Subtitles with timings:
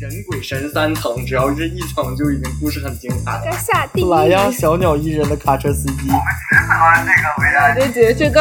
[0.00, 3.42] 人鬼神三层，只要这一层就已经故事很精彩了。
[3.44, 4.08] 该下地狱。
[4.08, 6.08] 来呀，小鸟依人的卡车司机。
[6.08, 8.40] 我就觉得这个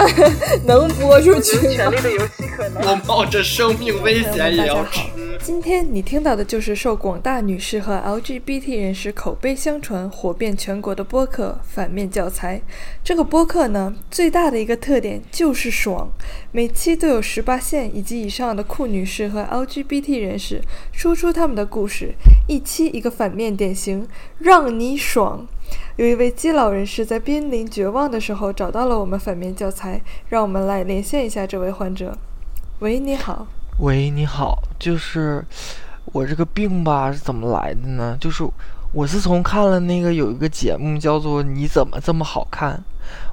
[0.63, 1.59] 能播出去。
[1.75, 2.81] 权力的游戏可能。
[2.83, 5.01] 我冒着生命危险也要吃。
[5.41, 12.57] 今天你听到的就是受广大女士和 LGBT 人士口碑相传、火遍全国的播客《反面教材》。
[13.03, 16.11] 这个播客呢，最大的一个特点就是爽，
[16.51, 20.61] 每期都有十八线以及以上的酷女士和 LGBT 人士
[20.91, 22.13] 说出他们的故事，
[22.47, 24.07] 一期一个反面典型，
[24.39, 25.47] 让你爽。
[25.95, 32.17] 有一位基佬人士在濒临绝望的时候找到了我们反面教材，让我们来连线一下这位患者。
[32.79, 33.47] 喂，你好。
[33.79, 35.41] 喂，你好，就是
[36.11, 38.17] 我这个病吧是怎么来的呢？
[38.19, 38.43] 就是
[38.91, 42.73] 我自从看了那个有一个节目叫做《你怎么这么好看》，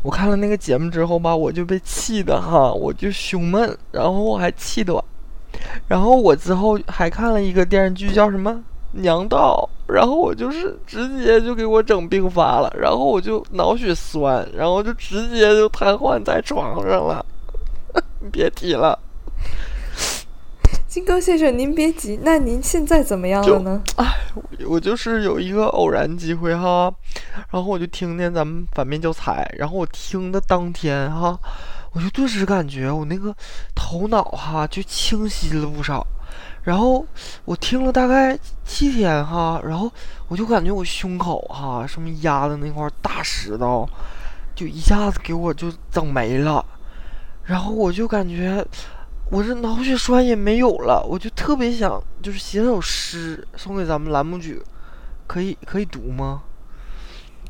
[0.05, 5.03] 我看了那个节目之后吧，我就被气的哈，我就胸闷，然后我还气短，
[5.89, 8.53] 然后我之后还看了一个电视剧叫什么
[8.93, 17.27] 《娘道》，然后我就是直接就给我整病发了，然后我就脑血栓，然后就直接就瘫痪在床上了，
[18.31, 18.97] 别提了。
[20.97, 23.83] 金刚先生，您别急，那您现在怎么样了呢？
[23.97, 24.17] 哎，
[24.67, 26.91] 我就是有一个偶然机会哈，
[27.51, 31.39] 然后我就听见咱们反面教材，然后我听的当天哈，
[31.93, 33.37] 我就顿时感觉我那个
[33.75, 36.07] 头脑哈就清晰了不少，
[36.63, 37.05] 然后
[37.45, 39.93] 我听了大概七天哈，然后
[40.29, 43.87] 我就感觉我胸口哈上面压的那块大石头，
[44.55, 46.65] 就一下子给我就整没了，
[47.45, 48.67] 然后我就感觉。
[49.31, 54.63] 我这脑血栓也没有了，我就特别想，就是写首诗送给咱们栏目组，
[55.27, 56.43] 可以可以读吗？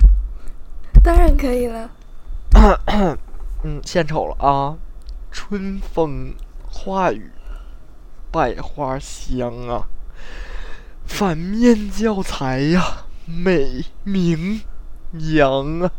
[1.05, 1.91] 当然可以了。
[3.63, 4.77] 嗯，献丑了啊！
[5.31, 6.35] 春风
[6.67, 7.31] 化雨，
[8.31, 9.87] 百花香啊！
[11.05, 14.63] 反面教材呀，美名
[15.13, 15.93] 扬啊！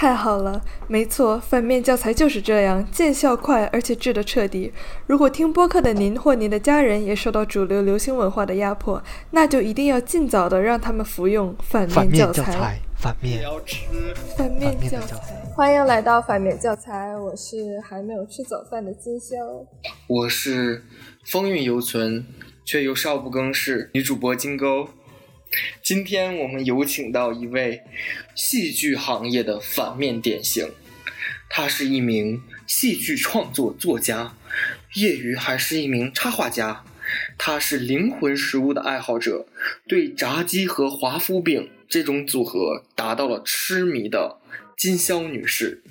[0.00, 4.72] 太好了，没错，反面教材就是这样，见效快，而且治得彻底。
[5.06, 9.02] 如果听播客的您或您的家人也受到主流流行文化的压迫，
[9.32, 12.80] 那就一定要尽早的让他们服用反面教材。
[12.96, 13.76] 反面要吃
[14.38, 15.36] 反面教材。
[15.54, 19.36] 欢迎来到反面教材，我是还没有吃早饭的金宵，
[20.06, 20.82] 我是
[21.30, 22.24] 风韵犹存
[22.64, 24.88] 却又少不更事女主播金钩。
[25.82, 27.82] 今天我们有请到一位
[28.34, 30.70] 戏剧行业的反面典型，
[31.48, 34.34] 他是一名戏剧创作作家，
[34.94, 36.84] 业余还是一名插画家。
[37.36, 39.46] 他是灵魂食物的爱好者，
[39.88, 44.38] 对炸鸡和华夫饼这种组合达到了痴迷的
[44.76, 45.82] 金宵女士。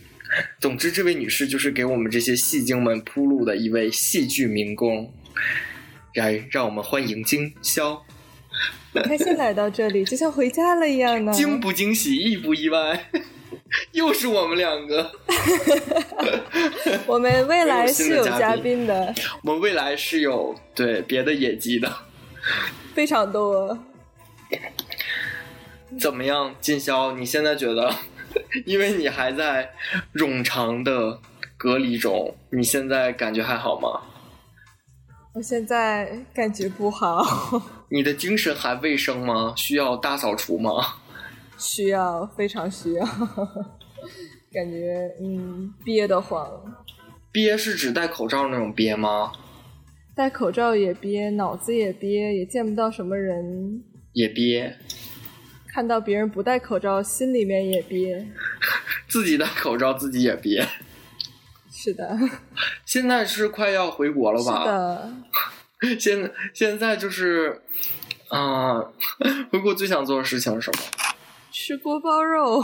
[0.62, 5.14] 总之，这位女士就是给我们这些戏精们铺路的一位戏剧民工。
[6.14, 8.06] 来，让我们欢迎金宵。
[8.94, 11.32] 很开心来到这里，就像回家了一样呢。
[11.34, 13.10] 惊不惊喜，意不意外？
[13.94, 15.12] 又是我们两个。
[17.06, 19.14] 我们未来是有嘉宾的。
[19.44, 21.92] 我们未来是有对别的野鸡的，
[22.96, 23.78] 非常多。
[26.00, 27.12] 怎么样，金宵？
[27.14, 27.94] 你现在觉得？
[28.66, 29.72] 因为你还在
[30.14, 31.20] 冗长的
[31.58, 34.02] 隔离中，你现在感觉还好吗？
[35.40, 37.24] 我现在感觉不好。
[37.88, 39.54] 你的精神还卫生吗？
[39.56, 40.72] 需要大扫除吗？
[41.58, 43.06] 需要，非常需要。
[44.52, 46.46] 感觉嗯，憋得慌。
[47.32, 49.32] 憋是指戴口罩那种憋吗？
[50.14, 53.82] 戴口罩也憋，脑子也憋，也见不到什么人。
[54.12, 54.76] 也憋。
[55.70, 58.28] 看到别人不戴口罩，心里面也憋。
[59.08, 60.68] 自己戴口罩，自己也憋。
[61.82, 62.18] 是的，
[62.86, 64.64] 现在是快要回国了吧？
[65.82, 67.62] 是的， 现现在就是
[68.30, 68.80] 啊，
[69.52, 70.84] 回国最想做的事情是什么？
[71.52, 72.62] 吃锅包肉，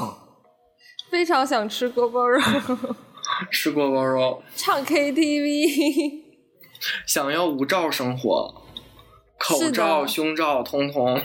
[1.10, 2.42] 非常想吃锅包肉。
[3.52, 6.22] 吃锅包肉，唱 KTV，
[7.08, 8.64] 想要无罩生活，
[9.40, 11.20] 口罩、胸罩通通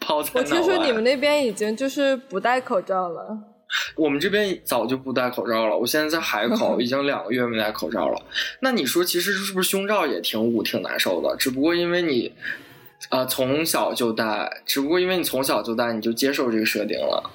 [0.00, 3.53] 抛在我听说你们那边已经就是不戴口罩了。
[3.96, 5.76] 我们这边早就不戴口罩了。
[5.76, 8.22] 我现在在海口，已经两个月没戴口罩了。
[8.60, 11.36] 那你说，其实是不是胸罩也挺捂、挺难受的？
[11.36, 12.32] 只不过因为你，
[13.10, 17.30] 呃，从小就戴，只不过因为你从小就戴，你就接受这个设定了。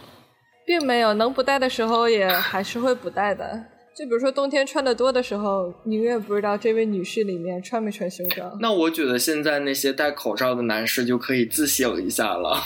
[0.65, 3.65] 并没有，能不戴的时候也还是会不戴的。
[3.97, 8.57] 就比如说冬天穿的多的时候，你永远不知道这位女士里面穿没穿胸罩。
[8.61, 12.61] 那我觉得现在那些戴口罩的男士就可以自省一下了。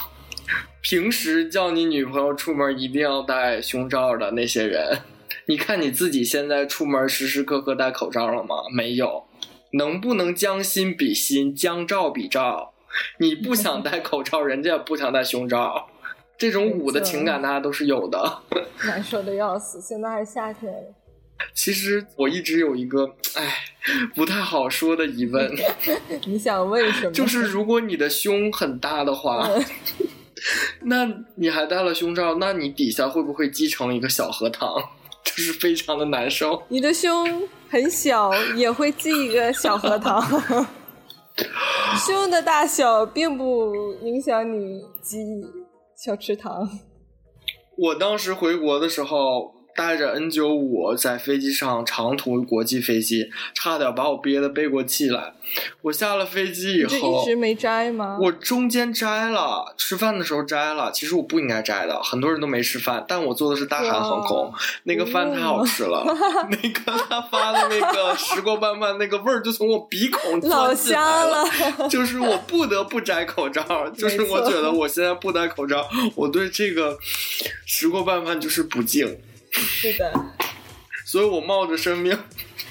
[0.81, 4.99] 平时叫你女朋友出门一定要戴胸罩的那些人，
[5.47, 8.55] 你看你自己现在出门时时刻刻戴口罩了吗？
[8.75, 9.25] 没有，
[9.73, 12.73] 能不能将心比心，将罩比罩？
[13.19, 15.89] 你不想戴口罩，人家也不想戴胸罩。
[16.37, 18.41] 这种捂的情感，大家都是有的。
[18.85, 20.73] 难受的要死，现在还夏天。
[21.53, 23.65] 其实我一直有一个哎
[24.15, 25.51] 不太好说的疑问，
[26.25, 27.11] 你想问什么？
[27.11, 29.49] 就是如果你的胸很大的话，
[30.83, 34.69] 那你还戴了胸罩，那你底下会不会积成一个小荷塘？
[35.23, 36.61] 就是非常的难受。
[36.67, 40.21] 你的胸很小，也会积一个小荷塘。
[42.05, 45.19] 胸的大小并不影响你积
[45.95, 46.69] 小池塘。
[47.77, 49.62] 我当时回国的时候。
[49.75, 55.33] 带着 N 九五在飞机上长途国际飞机，差点把我憋得背过气来。
[55.81, 58.17] 我下了飞机以后，一直没摘吗？
[58.21, 60.91] 我中间摘了，吃饭的时候摘了。
[60.91, 64.53] 其实我不应该摘的，很多人都没吃饭，但我坐的是大韩航空，
[64.83, 66.03] 那个饭太好吃了。
[66.49, 71.43] 那个他发的那个石锅拌饭，那个味儿就从我鼻孔钻进来了。
[71.89, 75.85] 就是我不得不摘口罩，就是我觉得我现在不戴口罩，
[76.15, 76.97] 我对这个
[77.65, 79.17] 石锅拌饭就是不敬。
[79.53, 80.13] 是的，
[81.05, 82.17] 所以我冒着生命，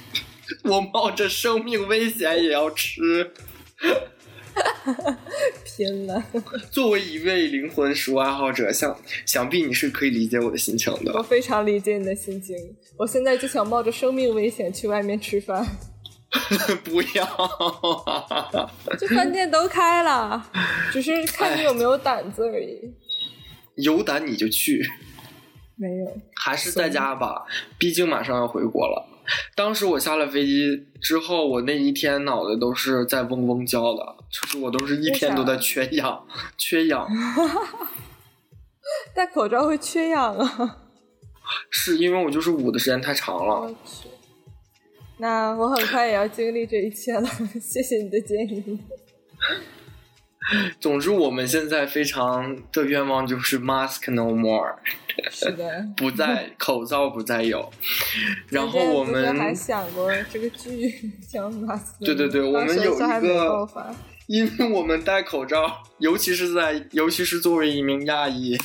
[0.65, 3.33] 我冒着生命危险也要吃，
[5.65, 6.23] 拼了！
[6.71, 11.13] 作为一位灵魂食物爱好者，想想必你是可以理解我的心情的。
[11.15, 12.57] 我非常理解你的心情，
[12.99, 15.67] 我现在就想冒着生命危险去外面吃饭。
[16.85, 18.67] 不要，
[18.99, 20.51] 这饭店都开了，
[20.91, 22.81] 只是看你有没有胆子而已。
[23.77, 24.83] 有胆你就去。
[25.77, 27.45] 没有，还是在家吧，
[27.79, 29.09] 毕竟马上要回国了。
[29.55, 36.27] 当时我下了飞机之后，我那一天脑袋都是在嗡嗡叫的，就是我都是一天都在缺氧，
[36.59, 37.09] 缺氧。
[39.15, 40.79] 戴口罩会缺氧啊？
[41.71, 43.61] 是因为我就是捂的时间太长了。
[43.61, 44.09] 我去，
[45.19, 47.29] 那我很快也要经历这一切了。
[47.61, 48.81] 谢谢你的建议。
[50.81, 54.75] 总之，我们现在非常的愿望就是 mask no more。
[55.31, 57.71] 是的， 不再口罩不再有，
[58.49, 60.91] 然后我们还想过这个剧
[61.31, 62.01] 叫 mask，。
[62.01, 63.69] 对对对，我们有一个，
[64.27, 68.57] 因为我们戴口罩，尤其是在，尤其是作为一名亚裔，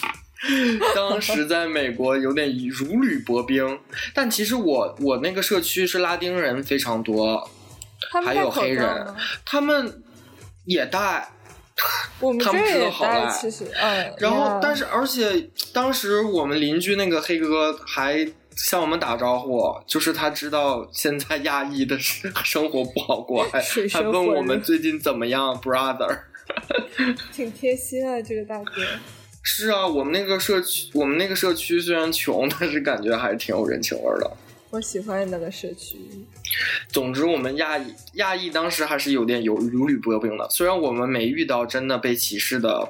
[0.96, 3.80] 当时在美国有点如履薄冰。
[4.14, 7.50] 但其实我我那个社区是拉丁人非常多，
[8.24, 9.14] 还有黑人，
[9.46, 10.02] 他们
[10.66, 11.30] 也戴。
[12.20, 26.18] 我们这也戴，其实，嗯，然后，但是，而且，当时我们邻居那个黑哥还向我们打招呼，就是他知道现在亚裔的生 生活不好过，还还问我们最近怎么样，brother，
[27.32, 28.72] 挺贴心啊，这个大哥。
[29.44, 34.32] 是啊，我们那个社区，我们那个社区虽然穷，但是感觉还是挺有人情味的。
[34.72, 35.98] 我喜欢那个社区。
[36.90, 40.50] 总之，我们亚裔亚裔当时还是有点有如履薄冰的。
[40.50, 42.90] 虽然我们没遇到真的被歧视的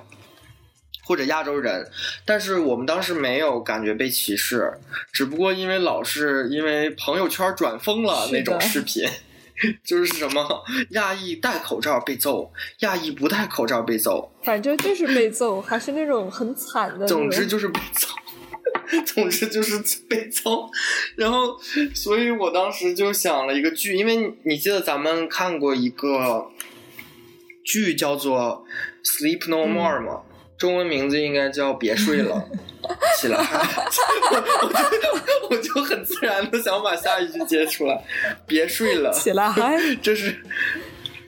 [1.03, 1.89] 或者亚洲人，
[2.25, 4.73] 但是我们当时没有感觉被歧视。
[5.11, 9.07] 只不过因为老是因为朋友圈转疯了那种视频，
[9.83, 17.07] 就是什么亚裔戴口罩被揍，亚裔不戴口罩被揍，反正就是被揍，还是那种很惨的。
[17.07, 18.07] 总之就是被揍。
[19.05, 20.69] 总之就是被揍，
[21.15, 21.57] 然后，
[21.93, 26.49] 所以我当时就想了一个剧，因为你记得咱们看过一个
[27.63, 28.65] 剧叫做
[29.07, 30.21] 《Sleep No More》吗？
[30.57, 32.49] 中文名字应该叫《别睡了
[33.21, 33.37] 》，起来，
[35.51, 38.03] 我就我就很自然的想把下一句接出来，
[38.47, 40.35] 别睡了，起来嗨，这是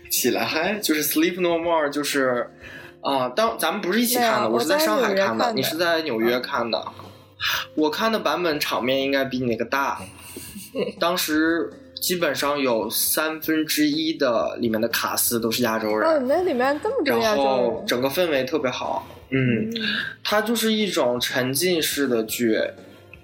[0.10, 2.50] 起来嗨，就是《Sleep No More》，就是
[3.02, 6.84] 啊，当咱们不是一起看的，我是在上海看的，你是在纽约看的。
[7.76, 10.00] 我看的版本场面应该比你那个大，
[11.00, 16.10] 当时基本上有三分之一的里面的卡斯都是亚洲人。
[16.10, 17.52] 哦，那里面这么多亚洲人。
[17.52, 19.72] 然后整个氛围特别好，嗯，
[20.24, 22.60] 它就是一种沉浸式的剧。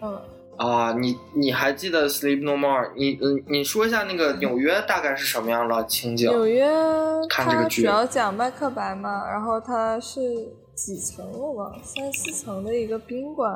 [0.02, 0.22] 嗯。
[0.58, 2.88] 啊，你你还记得《Sleep No More》？
[2.96, 6.30] 你你你说一下那个纽约大概是什么样的情景？
[6.30, 6.66] 纽约
[7.30, 10.22] 看这个剧主要讲麦克白嘛，然后它是
[10.74, 13.52] 几层我忘了，三四层的一个宾馆。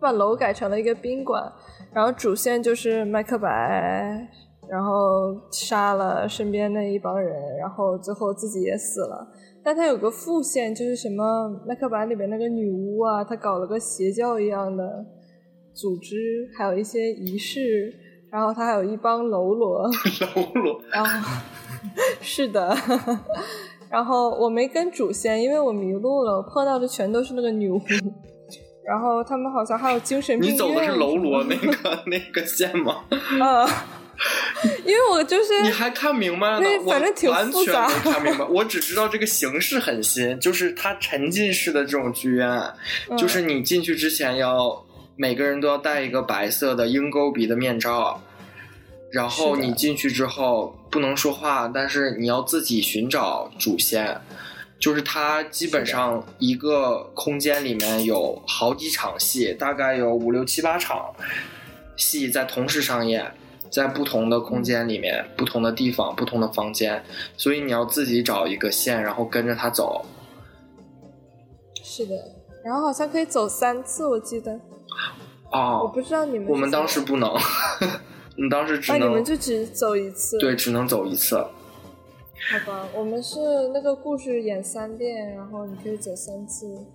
[0.00, 1.52] 把楼改成了一个宾馆，
[1.92, 4.28] 然后主线就是麦克白，
[4.68, 9.26] 然后杀了身边那一帮人，然后最后自己也死了。
[9.64, 15.04] 但他有个副线，就是什么麦克白里面那个女巫啊，他搞了个邪教一样的
[15.74, 17.92] 组织，还有一些仪式，
[18.30, 19.82] 然后他还有一帮喽啰。
[19.82, 19.90] 喽
[20.54, 20.80] 啰。
[20.92, 21.40] 然后
[22.20, 22.76] 是的，
[23.90, 27.80] 然后我没跟主线，因为我迷路了，我碰到的全都是那个女巫。
[28.86, 33.02] 然后他们好像还有精神病你走的是喽啰那个 那个线吗？
[33.40, 33.66] 啊，
[34.84, 36.66] 因为我就是你还看明白了呢？
[36.86, 38.44] 反正挺完全复杂没看明白。
[38.48, 42.48] 我只知道这个形式很新，就是它沉浸式的这种剧院，
[43.10, 44.84] 嗯就是你进去之前要
[45.16, 48.22] 每个人都要戴一个白色的鹰钩鼻的面罩，
[49.10, 54.20] 然后你进去之后不能说话，但是你要自己寻找主线。
[54.78, 61.14] 就是它基本上一个空间里面有好几场戏，大概有五六七八场
[61.96, 63.32] 戏在同时上演，
[63.70, 67.02] 在不同的空间里面、不同的地方、不同的房间，
[67.36, 70.04] 所以你要自己找一个线，然后跟着它走。
[71.82, 72.14] 是的，
[72.62, 74.52] 然后好像可以走三次，我记得，
[75.50, 77.30] 哦我哦，不知道你们我们当时不能，
[78.36, 81.42] 我们当时只啊，你能、们就只走一次，对，只能走一次。
[82.48, 83.38] 好吧，我们是
[83.74, 86.86] 那个故事演三遍，然后你可以走三次。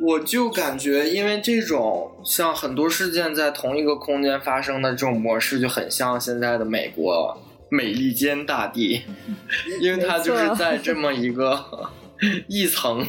[0.00, 7.36] 我就感觉，因为这种像很多事件在同一个空间发生的这种模式，就很像现在的美国
[7.68, 9.02] 美利坚大地，
[9.80, 11.90] 因为它就是在这么一个
[12.46, 13.04] 一层，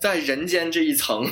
[0.00, 1.26] 在人间这一层。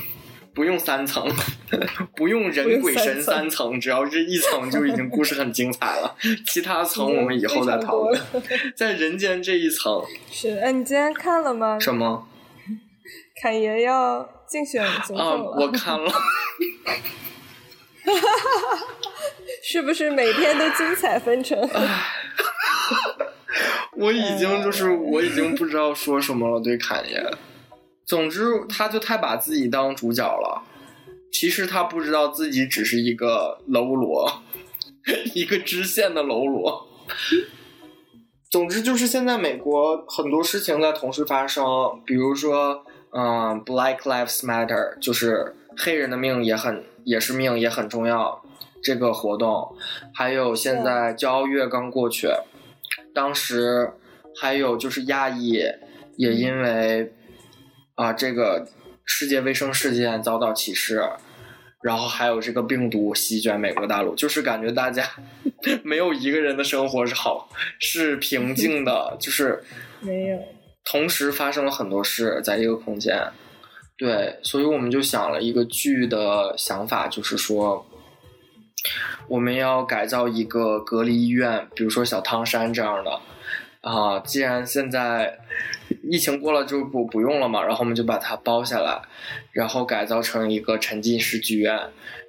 [0.55, 1.29] 不用三层，
[2.15, 6.17] 不用人鬼神三层，只要这一层就已经故事很精彩了。
[6.47, 8.21] 其他层我们以后再讨论。
[8.77, 11.79] 在人间这一层，是，哎，你今天看了吗？
[11.81, 12.29] 什么
[13.43, 15.37] 侃爷要竞选总啊？
[15.37, 16.13] 统了，我看了。
[19.65, 21.59] 是不是每天都精彩纷呈？
[23.97, 27.21] 我已经就是我已经不知道说什么了，对侃爷。
[28.07, 30.63] 总之，他就太把自己当主角了。
[31.33, 34.43] 其实他不知道自己只是一个喽啰，
[35.35, 36.87] 一个支线的喽啰。
[38.49, 41.65] 总之，就是现在美国很多事情在同时发生，
[42.07, 48.45] 比如说，嗯，Black Lives Matter，就是黑人的命也很也是命也很重要
[48.81, 49.75] 这个活动，
[50.15, 52.29] 还有现在骄傲月刚过去，
[53.13, 53.93] 当时
[54.41, 55.59] 还有就是亚裔
[56.17, 57.13] 也因为
[57.97, 58.67] 啊、这个
[59.05, 61.03] 世界卫生事件遭到歧视，
[61.83, 65.09] 然后还有这个病毒席卷美国大陆，就是感觉大家
[65.85, 67.49] 没有一个人的生活是好
[67.79, 69.63] 是平静的，就是
[70.01, 70.39] 没有，
[70.85, 73.17] 同时发生了很多事在一个空间。
[73.97, 77.87] 对，所以我们就想了一个剧的想法，就是说，
[79.29, 83.21] 我们要改造一个隔离医院，比如说小汤山这样的。
[83.85, 85.39] 啊，既然现在
[86.03, 89.03] 疫情过了就不不用了嘛，然后我们就把它包下来，
[89.53, 91.79] 然后改造成一个沉浸式剧院，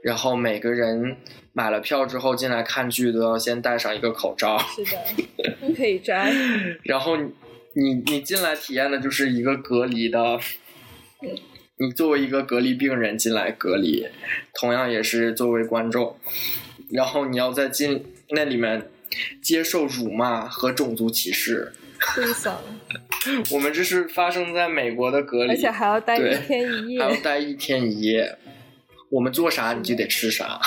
[0.03, 1.15] 然后每个人
[1.53, 4.57] 买了票之后进来看剧都要先戴上一个口罩。
[4.59, 6.29] 是的，不可以摘。
[6.83, 7.31] 然后你
[7.73, 10.37] 你你进来体验的就是一个隔离的，
[11.77, 14.05] 你作为一个隔离病人进来隔离，
[14.53, 16.17] 同样也是作为观众，
[16.91, 18.89] 然后你要在进那里面
[19.41, 21.73] 接受辱骂和种族歧视。
[23.51, 27.21] 我们这是发生在美国的隔离，而且还要待一天一夜还要夜。
[27.21, 28.37] 待一天一夜。
[29.09, 30.59] 我们做啥你就得吃啥，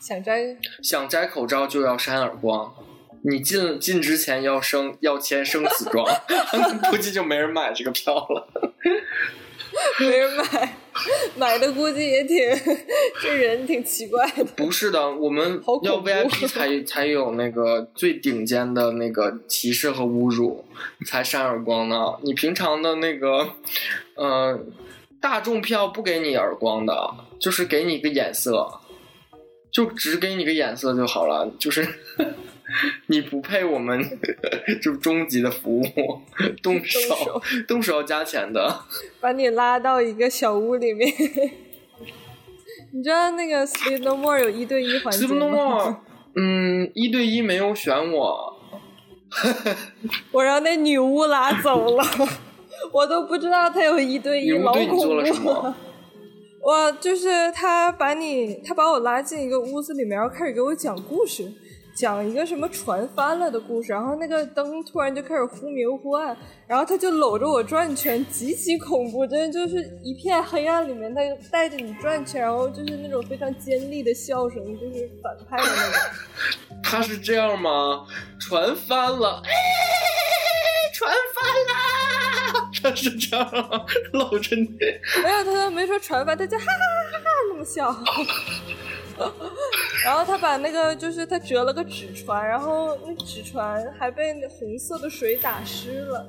[0.00, 2.72] 想摘，想摘口罩就要扇耳光。
[3.22, 6.06] 你进进之前要生要签生死状，
[6.90, 8.48] 估计就没人买这个票了。
[10.00, 10.76] 没人买，
[11.36, 12.36] 买的估计也挺，
[13.22, 14.44] 这人挺奇怪的。
[14.56, 20.64] 不是的，我们要 VIP 才 才有那个最顶尖的那个歧视和侮辱，
[21.06, 22.14] 才扇耳光呢。
[22.22, 23.50] 你平常的那个，
[24.14, 24.58] 呃，
[25.20, 28.80] 大众票不给你耳光的，就是给你一个眼色，
[29.70, 31.86] 就只给你个眼色就好了，就是。
[33.06, 34.00] 你不配我们
[34.82, 35.84] 就终极的服务，
[36.62, 37.00] 动手
[37.66, 38.82] 动手要加钱的。
[39.20, 41.12] 把你拉到一个小屋里面。
[42.92, 45.96] 你知道那个 Sleep No More 有一对一环节 Sleep No 吗？More，
[46.34, 48.56] 嗯，一对一没有选我，
[50.32, 52.04] 我让那女巫拉走了，
[52.92, 55.76] 我都不知道他有一对一，老恐怖了？
[56.62, 61.44] 我就是他把你，他把我拉进一个屋子里面，然后开始给我讲故事，
[62.00, 66.34] 讲一个什么船翻了的故事，然后那个灯突然就开始忽明忽暗，
[66.66, 71.20] 然后他就搂着我转圈，极其恐怖，真的就是一片黑暗里面，他
[71.52, 76.80] 带着你转圈，然后就是那种非常尖利的笑声，就是反派的那种。
[76.82, 78.06] 他是这样吗？
[78.40, 79.50] 船翻了，哎，
[80.94, 82.70] 船翻啦！
[82.82, 83.84] 他是这样吗？
[84.14, 84.66] 搂着你，
[85.22, 86.72] 没有，他都没说船翻，他就哈哈
[87.12, 87.94] 哈哈那么笑。
[90.04, 96.26] 然后他把那个就是他折了个纸船，然后那纸船还被红色的水打湿了，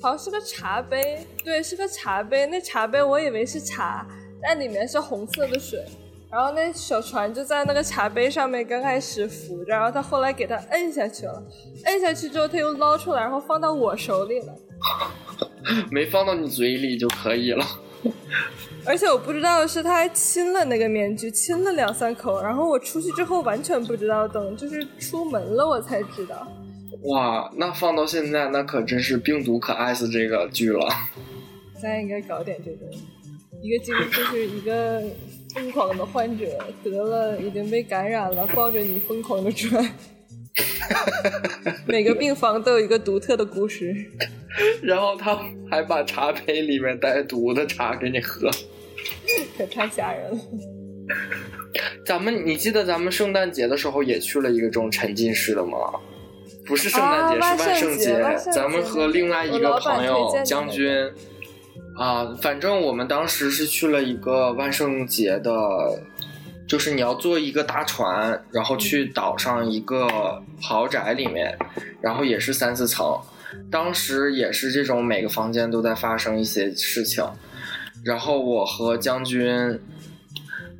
[0.00, 2.46] 好像是个茶杯，对，是个茶杯。
[2.46, 4.06] 那茶杯我以为是茶，
[4.40, 5.84] 但里面是红色的水。
[6.30, 11.42] 然后那小船就在那个茶杯上面，刚开始浮着，然后他后来给他摁下去了，
[11.86, 14.54] 摁下去之后他又捞出来，然后放到我手里了。
[15.90, 17.66] 没放到你嘴里就可以了。
[18.86, 26.46] 而且我不知道是他还亲了那个面具，亲了两三口，然后我出去之后完全不知道，等就是出门了我才知道。
[27.04, 30.88] 哇，那放到现在，那可真是病毒可爱死这个剧了。
[31.80, 32.86] 咱应该搞点这个，
[33.62, 35.02] 一个经就是一个
[35.54, 36.46] 疯狂的患者
[36.82, 39.82] 得了，已经被感染了，抱着你疯狂的转。
[41.86, 43.94] 每个病房都有一个独特的故事。
[44.82, 45.38] 然后他
[45.70, 48.50] 还把茶杯里面带毒的茶给你喝，
[49.56, 50.38] 可太吓人了。
[52.04, 55.78] 咱们你记得咱们圣诞节的时候也去了一个这种沉浸式的吗？
[56.66, 58.04] 不是圣诞节，啊是万圣节。
[58.06, 60.90] 圣节咱们和另外一个朋友将军
[61.96, 65.50] 啊，反正我们当时是去了一个万圣节的，
[66.70, 71.58] 就是你要坐一个大船，然后去岛上一个豪宅里面，
[72.00, 73.18] 然后也是三四层。
[73.68, 77.28] 当时也是这种每个房间都在发生一些事情，
[78.04, 79.80] 然后我和将军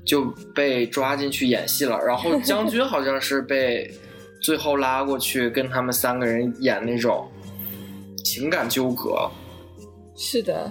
[0.07, 3.93] 就被抓进去演戏了，然后将军好像是被
[4.41, 7.29] 最后拉过去跟他们三个人演那种
[8.25, 9.29] 情感纠葛，
[10.15, 10.71] 是的，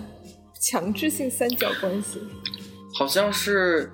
[0.62, 2.22] 强制性三角关系。
[2.94, 3.92] 好像是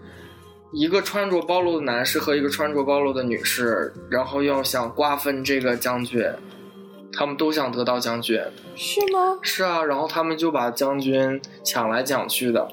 [0.77, 6.22] 一个穿着暴露的男士和一个穿着暴露的女士，然后要想瓜分这个将军，
[7.13, 8.38] 他们都想得到将军。
[8.75, 9.39] 是吗？
[9.41, 12.67] 是啊，然后他们就把将军抢来抢去的。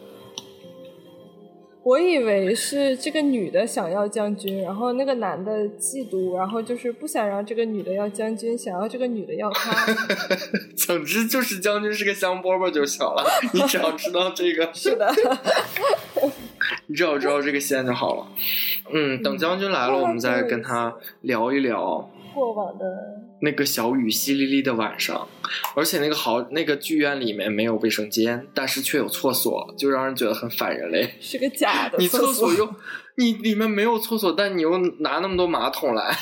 [1.84, 9.92] 我以为是这个女的想要将军，然后那个男的嫉妒，然后就是不想让这个女的要将军，想要这个女的要他。
[10.76, 15.12] 总之就是将军是个香饽饽就行了，你只要知道这个， 是的，
[16.86, 18.28] 你只要知道这个线就好了。
[18.92, 22.84] 嗯，等将军来了，我们再跟他聊一聊过往的
[23.40, 25.28] 那个小雨淅沥沥的晚上，
[25.74, 31.08] 而且那个好那个剧院里面没有卫生间，但是却有厕所，就让人觉得很反人类。
[31.20, 32.68] 是个假的你厕厕所又
[33.16, 36.16] 你里面没有厕所，但你又拿那么多马桶来，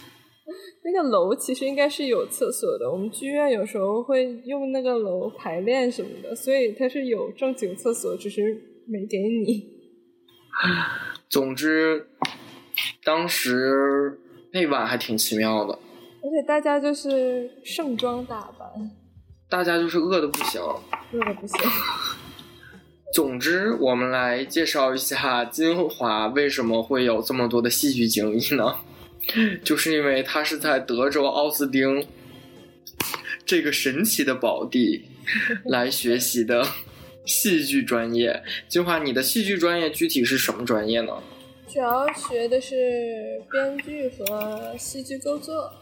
[0.82, 8.42] 那个楼其实应该是有厕所的，我们剧院有时候会用那个楼排练什么的，所以它是有正经厕所，只是
[8.86, 9.78] 没给你。
[11.28, 12.08] 总之，
[13.04, 14.18] 当时
[14.52, 18.68] 那晚还挺奇妙的，而且大家就是盛装打扮，
[19.48, 20.60] 大家就是饿的不行。
[21.12, 21.58] 饿的不行。
[23.12, 28.76] 总之，我们来介绍一下金华为什么会有这么多的戏剧经历呢？
[29.62, 32.06] 就是因为他是在德州奥斯汀
[33.44, 35.04] 这个神奇的宝地
[35.64, 36.66] 来学习的
[37.24, 38.42] 戏剧专业。
[38.68, 41.12] 金华，你的戏剧专业具体是什么专业呢？
[41.72, 42.74] 主要学的是
[43.48, 45.72] 编剧和戏剧构作。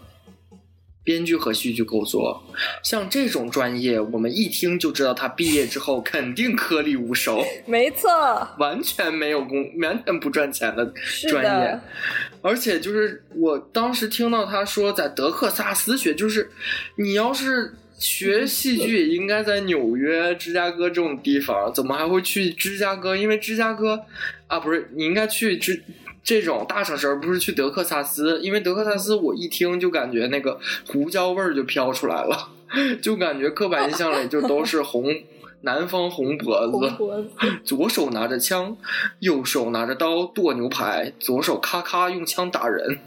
[1.02, 2.42] 编剧和戏剧构作，
[2.84, 8.10] 像这种专业，我们一听就知道他毕业之后肯定颗粒无收，没错，
[8.58, 10.92] 完全没有工，完全不赚钱的
[11.30, 11.80] 专业。。
[12.42, 16.50] 而且就是我当时听到他说在德克萨斯学，就是
[16.96, 23.16] 你要是学戏剧，应该在纽约、芝加哥这种地方，怎么还会去芝加哥？
[23.16, 24.04] 因为芝加哥
[24.48, 25.80] 啊，不是你应该去这
[26.24, 28.40] 这种大城市，而不是去德克萨斯。
[28.40, 30.58] 因为德克萨斯，我一听就感觉那个
[30.88, 32.48] 胡椒味儿就飘出来了，
[33.00, 35.14] 就感觉刻板印象里就都是红。
[35.62, 37.28] 南方红脖子，脖子，
[37.64, 38.76] 左手拿着枪，
[39.18, 43.00] 右手拿着刀剁牛排，左手咔咔用枪打人。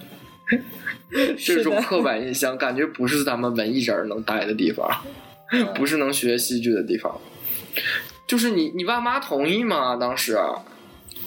[1.40, 4.86] 这种刻板印象，感觉不是咱们文艺人能待的地方，
[5.76, 7.22] 不是能学戏剧的地方。
[8.28, 9.96] 就是你，你爸妈同意吗？
[9.96, 10.38] 当时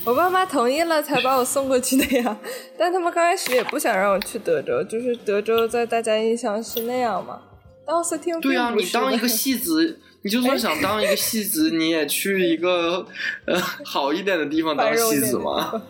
[0.05, 2.37] 我爸妈同意了才把我送过去的呀。
[2.77, 7.41] 但他们刚开始也不想让我去德州，就是德州在大家印象是那样嘛。
[7.87, 13.07] 但奥斯汀对啊，你当一个戏子，你就算想当一个戏子，你也去一个
[13.47, 15.83] 呃好一点的地方当戏子嘛。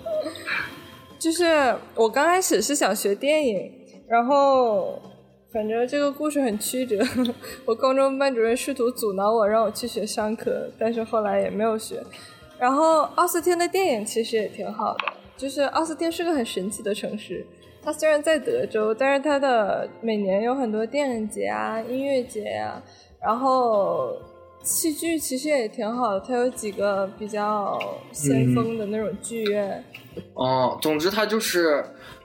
[1.18, 3.72] 就是我刚开始是想学电影，
[4.08, 5.00] 然后
[5.52, 6.98] 反正这个故事很曲折。
[7.64, 12.02] 我高中班主任试图阻挠我，让我去学商科，但是后来也没有学。
[12.58, 17.44] 然后奥斯汀的电影其实也挺好的，就是奥斯汀是个很神奇的城市。
[17.82, 22.82] 它虽然在德州，但是它的每年有很多电影节啊、音乐节啊、
[23.20, 24.16] 然后
[24.62, 27.78] 戏剧其实也挺好的，它有几个比较
[28.10, 29.84] 先锋的那种剧院。
[30.32, 31.84] 哦，总之它就是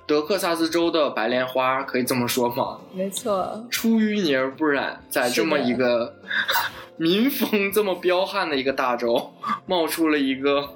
[0.09, 2.79] 德克萨斯州的白莲花，可以这么说吗？
[2.91, 6.15] 没错，出淤泥而不染，在这么一个
[6.97, 9.31] 民风这么彪悍的一个大州，
[9.67, 10.67] 冒出了一个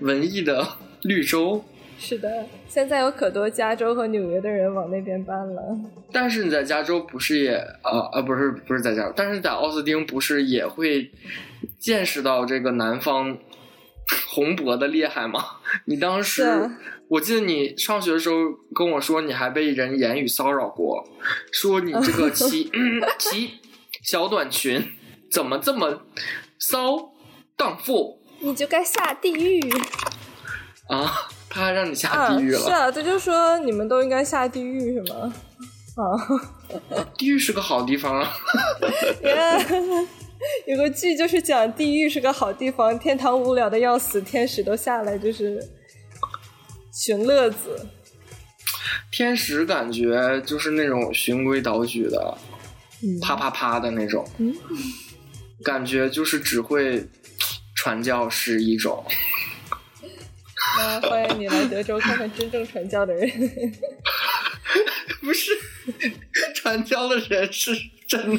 [0.00, 0.62] 文艺的
[1.00, 1.64] 绿洲。
[1.98, 5.62] 是的，现在有可多加州和纽约的人往那边搬了。
[6.12, 11.10] 但是你在加州不是也啊啊不是不是在加州，但是在奥斯汀不是也会
[11.78, 13.38] 见识到这个南方
[14.28, 15.42] 红脖的厉害吗？
[15.86, 16.70] 你当时
[17.08, 18.36] 我记得你上学的时候
[18.74, 21.06] 跟我说，你还被人言语骚扰过，
[21.52, 23.52] 说你这个 骑嗯骑
[24.02, 24.84] 小短裙
[25.30, 26.02] 怎么这么
[26.58, 27.12] 骚
[27.56, 29.60] 荡妇你就该下地狱
[30.88, 31.28] 啊？
[31.48, 32.60] 他还让你下地狱啊！
[32.60, 32.70] 是。
[32.70, 35.32] 啊，这就说你们都应该下地狱是吗？
[35.96, 36.04] 啊，
[37.16, 38.32] 地狱是个好地方啊。
[40.66, 45.58] 有个剧就是讲地狱是个好地方，天堂无聊的要死，天使都下来就是
[47.06, 47.86] 寻乐子。
[49.12, 52.36] 天使感觉就是那种循规蹈矩的，
[53.00, 54.52] 嗯啪啪啪的那种，嗯
[55.62, 57.06] 感觉就是只会
[57.76, 59.04] 传教是一种。
[60.78, 63.30] 那欢迎你来德州看看真正传教的人。
[65.22, 65.52] 不是
[66.56, 67.70] 传教的人是
[68.08, 68.36] 真，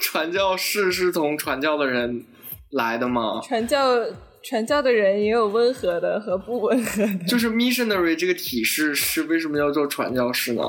[0.00, 2.24] 传教士是从传教的人
[2.70, 3.40] 来的吗？
[3.46, 3.96] 传教
[4.44, 10.62] 传教的人也有温和的和不温和的， 就是 missionary 这个体式是为什么要做传教士呢？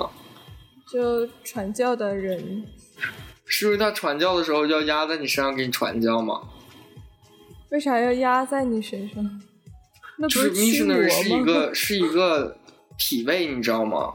[0.92, 2.66] 就传教的人
[3.46, 6.42] 是因为他传教的时候要压在你身上给你传教吗？
[7.70, 9.42] 为啥要压在你身上？
[10.20, 11.44] 那不就是 missionary 是一？
[11.44, 12.58] 个是一个
[12.98, 14.14] 体位，你知道吗？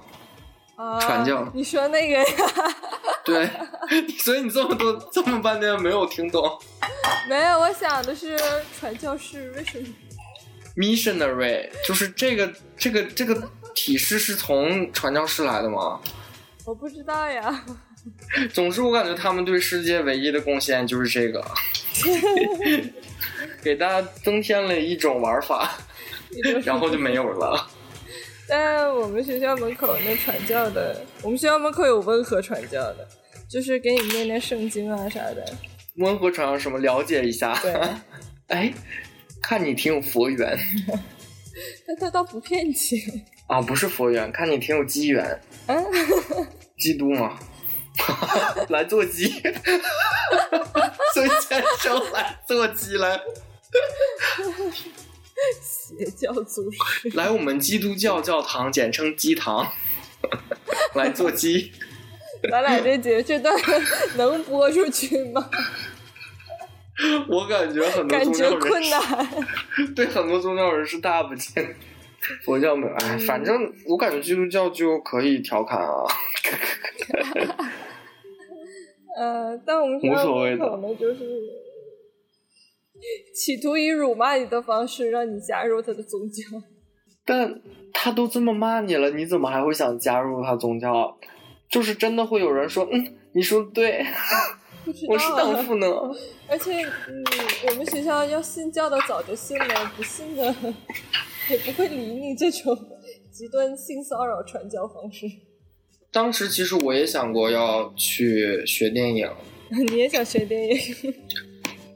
[0.78, 2.24] 啊传教你说那个呀？
[3.26, 3.50] 对，
[4.20, 6.58] 所以你这么多这么半天没有听懂
[7.28, 8.38] 没有，我想的是
[8.78, 9.86] 传教士为什么
[10.76, 16.00] ？missionary 就是这个这个这个体式是从传教士来的吗？
[16.64, 17.64] 我不知道呀。
[18.54, 21.44] 总之，我感觉他们对世界唯一的贡献就是这个，
[23.62, 25.76] 给大家增添了一种玩法，
[26.64, 27.68] 然后就没有了。
[28.50, 33.06] 但我们学校门口那传教的，我们学校门口有温和传教的，
[33.48, 35.44] 就是给你念念圣经啊啥的。
[35.96, 36.78] 温和传教什么？
[36.78, 37.54] 了解一下。
[37.60, 37.72] 对，
[38.48, 38.72] 哎，
[39.42, 40.58] 看你挺有佛缘
[41.86, 42.98] 但他倒不骗钱。
[43.48, 45.40] 啊，不是佛缘，看你挺有机缘。
[45.66, 45.84] 嗯，
[46.78, 47.38] 基督嘛，
[48.68, 49.28] 来做鸡，
[51.14, 53.20] 孙先生来做鸡来，
[55.60, 56.76] 邪教组织。
[57.16, 59.66] 来我们基督教教堂，简称鸡堂，
[60.94, 61.72] 来做鸡。
[62.50, 63.54] 咱俩这节这段
[64.16, 65.50] 能播出去吗？
[67.28, 69.28] 我感觉很多宗教人士困难。
[69.94, 71.74] 对很多宗教人士大不敬，
[72.44, 72.92] 佛教没有。
[72.94, 76.04] 哎，反正我感觉基督教就可以调侃啊。
[79.16, 81.18] 呃，但我们无所谓口呢，就是
[83.34, 86.42] 企图以辱骂你的方式让你加入他的宗教。
[87.24, 87.60] 但
[87.92, 91.16] 他都这么骂你了，你怎么还会想加入他宗教？
[91.70, 94.02] 就是真的会有人说，嗯，你说的对，
[95.06, 95.62] 我是荡啊。
[95.62, 95.86] 妇呢。
[96.48, 97.24] 而且，嗯，
[97.68, 100.42] 我们学校要信教的早就信了，不信的
[101.50, 102.74] 也不会理你这种
[103.30, 105.26] 极端性骚扰传教方式。
[106.10, 109.30] 当时其实我也想过要去学电影，
[109.90, 110.78] 你也想学电影？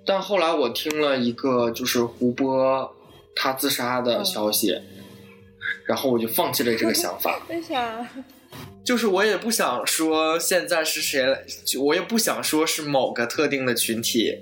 [0.04, 2.94] 但后来我听了一个就是胡波
[3.34, 4.80] 他自杀的消息，
[5.86, 7.40] 然后我就放弃了这个想法。
[7.48, 8.06] 为啥？
[8.84, 11.44] 就是我也不想说现在是谁来，
[11.80, 14.40] 我也不想说是某个特定的群体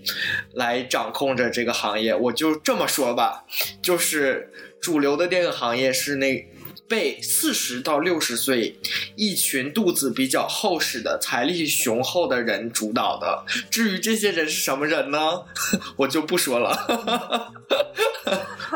[0.54, 2.14] 来掌控着这个行业。
[2.16, 3.44] 我就这么说吧，
[3.82, 6.48] 就是主流的电影行业是那
[6.90, 8.76] 被四十到六十岁
[9.14, 13.44] 一群肚子比较厚实的、财力雄厚的人主导的。
[13.70, 15.44] 至于这些人是什么人呢，
[15.94, 17.52] 我就不说了，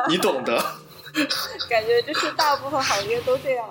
[0.08, 0.56] 你懂得。
[1.68, 3.66] 感觉就是大部分行业都这样。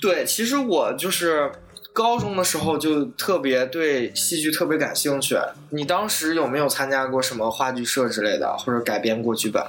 [0.00, 1.52] 对，其实我就是
[1.92, 5.36] 高中的时候就特别对戏剧特别感兴趣。
[5.70, 9.64] 你当时有没有参加过什么话剧社之类的，或者改编过剧本？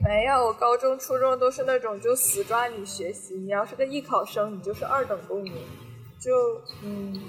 [0.00, 5.52] 没有，我高中、初中都是那种就死抓你学习，你要是个艺考生，你就是二等公民。
[6.20, 6.32] 就
[6.82, 7.20] 嗯，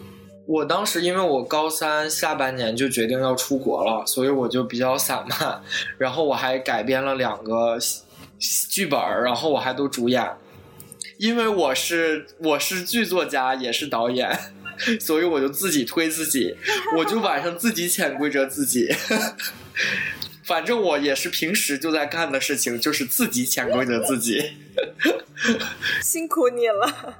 [0.45, 5.61] 我当时因为我高三下半年就决定要出国了，所以我就比较散漫，
[5.97, 7.77] 然后我还改编了两个
[8.69, 10.27] 剧本，然后我还都主演。
[11.17, 14.39] 因为我是我是剧作家，也是导演，
[15.01, 16.55] 所以我就自己推自己，
[16.97, 18.87] 我就晚上自己潜规则自己。
[20.49, 24.53] 反正我也是平时就在干的事情，就是自己潜规则自己。
[26.01, 27.19] 辛苦你了。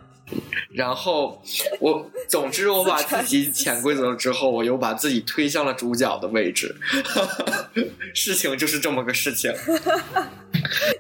[0.74, 1.40] 然后
[1.80, 6.76] 我，总之我把自己潜规则之后，我又把自己推向了主角的位置。
[8.16, 9.52] 事情就是这么个事情。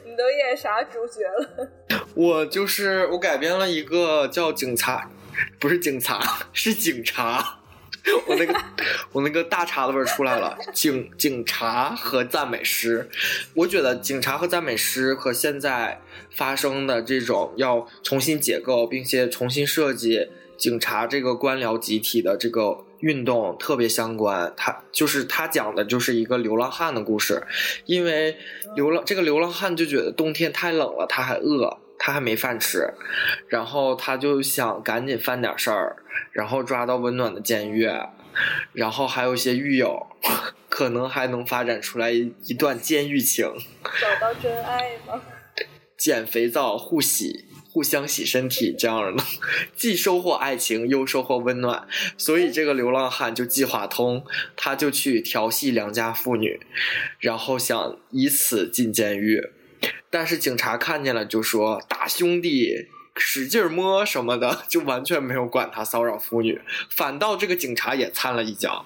[0.05, 1.67] 你都演演啥主角了？
[2.13, 5.09] 我就是我改编了一个叫警察，
[5.57, 7.58] 不是警察，是警察。
[8.27, 8.55] 我那个
[9.11, 13.09] 我那个大碴子味儿出来了，警警察和赞美诗。
[13.53, 24.53] 我觉得警察和赞美诗和现在发生的这种要重新解构并且重新设计警察这个官僚集体的这个运动特别相关。
[24.55, 27.43] 他就是他讲的就是一个流浪汉的故事，
[27.85, 28.37] 因为
[28.75, 31.77] 流浪这个流浪汉就觉得冬天太冷了，他还饿。
[31.99, 32.91] 他还没饭吃，
[33.49, 35.97] 然后他就想赶紧犯点事儿，
[36.31, 37.87] 然后抓到温暖的监狱，
[38.73, 40.07] 然后还有一些狱友，
[40.69, 43.45] 可能还能发展出来一一段监狱情，
[43.99, 45.21] 找到真爱吗？
[45.97, 49.21] 捡肥皂互洗，互相洗身体，这样的，
[49.75, 51.85] 既收获爱情又收获温暖，
[52.17, 56.61] 所以这个流浪汉就计划通，他就去调戏良家妇女，
[57.19, 59.51] 然后想以此进监狱。
[60.09, 68.85] 但是警察看见了就说：“大兄弟，使劲摸什么的，就完全没有管他骚扰妇女，反倒这个警察也掺了一脚。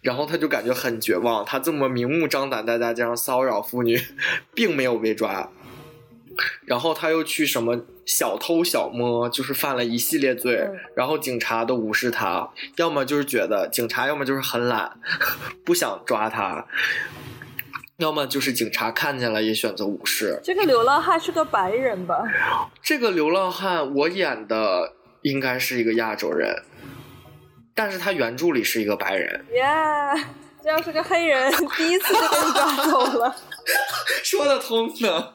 [0.00, 4.00] 然后他就感觉很绝望，他这么明目张胆在大街上骚扰妇女，
[4.54, 5.50] 并没有被抓。
[6.64, 10.66] 然后他又去什么小偷小摸，就是犯了一系列罪。
[10.96, 14.98] 然后警察都无视他，要么就是觉得警察，要么就是很懒，
[15.64, 16.66] 不想抓他。”
[18.00, 20.40] 要么就是警察看见了也选择无视。
[20.42, 22.24] 这个流浪汉是个白人吧？
[22.82, 26.62] 这个流浪汉我演的应该是一个亚洲人，
[27.74, 29.44] 但是他原著里是一个白人。
[29.52, 29.62] 耶，
[30.62, 33.36] 这要是个黑人，第一次就被你抓走了。
[34.24, 35.32] 说得通呢，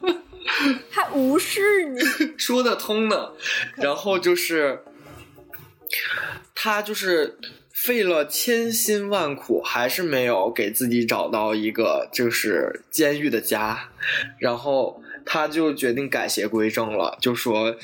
[0.90, 2.00] 还无视你。
[2.38, 3.32] 说得通呢，
[3.76, 4.84] 然后就是
[6.56, 7.38] 他就是。
[7.86, 13.92] 费了千辛万苦，还是没有给自己找到一个就是监狱的家，
[14.40, 17.76] 然后他就决定改邪归正了，就说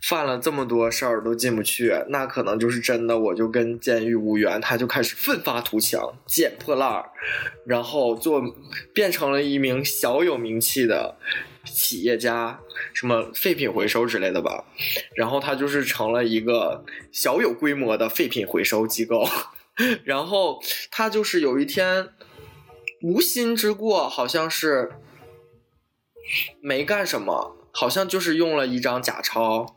[0.00, 4.58] 犯了这么多事儿都进不去，那可能就是真的，我就跟监狱无缘。
[4.58, 7.10] 他就开始奋发图强，捡破烂儿，
[7.66, 8.42] 然后做
[8.94, 11.16] 变成了一名小有名气的。
[11.76, 12.58] 企业家，
[12.94, 14.64] 什么废品回收之类的吧，
[15.14, 19.28] 然后他就是成了一个小有规模的废品回收机构，
[20.02, 20.58] 然后
[20.90, 22.08] 他就是有一天
[23.02, 24.90] 无心之过，好像是
[26.62, 29.76] 没干什么，好像就是用了一张假钞，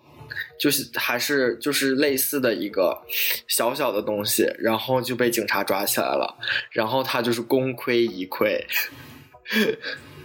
[0.58, 3.04] 就是还是就是类似的一个
[3.46, 6.38] 小小的东西，然后就被警察抓起来了，
[6.72, 8.64] 然后他就是功亏一篑。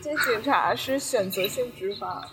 [0.05, 2.29] 这警察是选择性执法，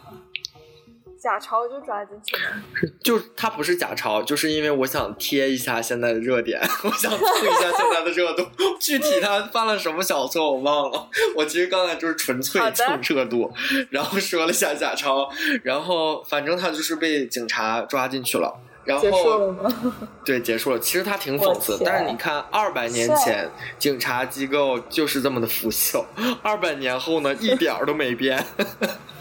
[1.17, 2.41] 假钞就抓进去了。
[3.01, 8.45] 就他不是假钞，就是因为我想贴一下现在的热点， 我想蹭一下现在的热度。
[8.77, 13.49] 具体他犯了什么小错我忘了，我其实刚才就是纯粹蹭热度，
[13.89, 15.31] 然后说了下假钞，
[15.63, 18.53] 然后反正他就是被警察抓进去了。
[18.83, 19.55] 然后，
[20.25, 20.79] 对，结束了。
[20.79, 26.03] 其实他挺讽刺，但是你看，二百年前警察机构就是这么的腐朽，
[26.41, 28.43] 二百年后呢，一点儿都没变。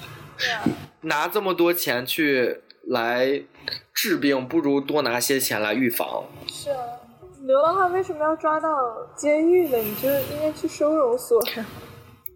[1.03, 3.43] 拿这么多钱去来
[3.93, 6.25] 治病，不如多拿些钱来预防。
[6.47, 6.77] 是啊，
[7.43, 8.69] 流浪汉为什么要抓到
[9.17, 9.77] 监狱呢？
[9.79, 11.43] 你就应该去收容所。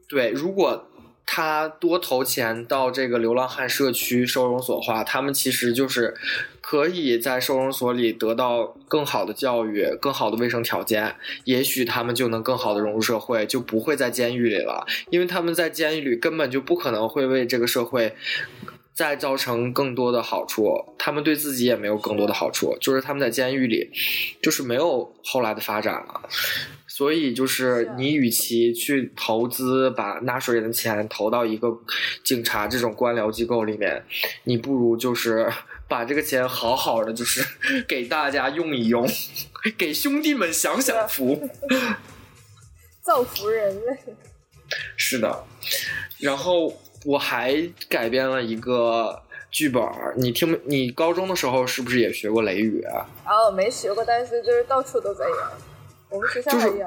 [0.08, 0.86] 对，如果。
[1.26, 6.14] 他多投钱到这个流浪汉社区收容所的话，他们其实就是
[6.60, 14.86] 可以在收容所里得到更好的教育、更好的卫生条件，也许他们就能更好的融入社会，就不会在监狱里了。
[15.10, 18.14] 因为他们在监狱里根本就不可能会为这个社会
[18.92, 23.90] 再造成更多的好处，他们对自己也没有更多的好处，就是他们在监狱里
[24.42, 26.28] 就是没有后来的发展了。
[26.96, 31.76] 所以就是你，与其去投资把纳税人的钱投到一个
[32.22, 34.00] 警察这种官僚机构里面，
[34.44, 35.50] 你不如就是
[35.90, 37.44] 把这个钱好好的就是
[37.88, 39.04] 给大家用一用，
[39.76, 41.50] 给兄弟们享享福，
[43.02, 43.96] 造福人类。
[44.96, 45.44] 是的，
[46.20, 49.82] 然后我还改编了一个剧本
[50.16, 52.84] 你听，你高中的时候是不是也学过雷雨？
[53.26, 55.36] 哦，没学过，但是就是到处都在演。
[56.14, 56.86] 我们学校就是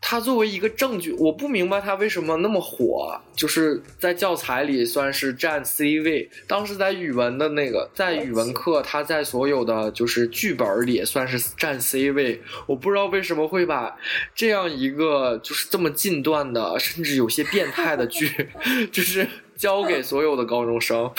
[0.00, 6.30] 他作为一个证据，我不明白他为什么那么火，就是在教材里算是占 C 位。
[6.46, 12.40] 当时在语文的那个，在语文课，他在所有的就是剧本里算是占 C 位。
[12.66, 13.94] 我不知道为什么会把
[14.34, 18.48] 这样一个就是这么近段的，甚至有些变态的剧，
[18.90, 21.10] 就是交给所有的高中生。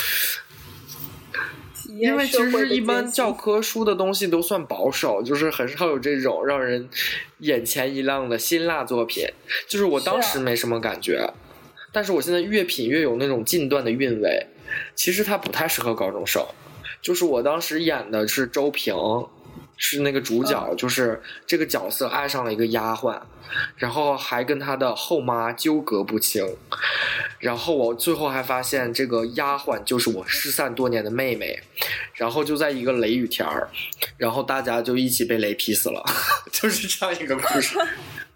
[2.00, 6.88] 因为其实一般教科书的东西都算保守，就是很少有这种让人
[7.40, 9.26] 眼前一亮的辛辣作品。
[9.68, 11.32] 就是我当时没什么感觉，
[11.92, 14.48] 但是我现在越品越有那种近段的韵味。
[14.94, 16.46] 其实它不太适合高中生，
[17.02, 18.94] 就是我当时演的是周平，
[19.82, 23.20] 是那个主角，就是这个角色爱上了一个丫鬟，
[23.78, 26.46] 然后还跟他的后妈纠葛不清，
[27.40, 31.58] 然后我最后还发现这个丫鬟就是我失散多年的妹妹，
[32.14, 33.70] 然后就在一个雷雨天儿，
[34.18, 36.04] 然后大家就一起被雷劈死了，
[36.52, 37.80] 就是这样一个故事。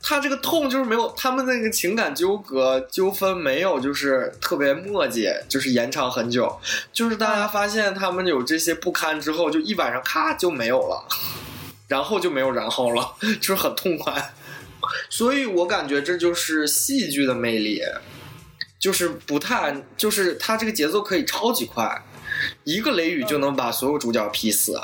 [0.06, 6.60] 他这个痛就是没有他们那个情感纠葛纠纷没有就是特别磨叽，就是延长很久，
[6.92, 11.08] 就是大家发现他们有这些不堪之后，就一晚上咔就没有了，
[11.94, 14.34] 然后就没有然后了， 就是很痛快。
[15.12, 17.84] 所以我感觉这就是戏剧的魅力，
[18.80, 22.04] 就是不太就是它这个节奏可以超级快，
[22.64, 24.82] 一个雷雨就能把所有主角劈死。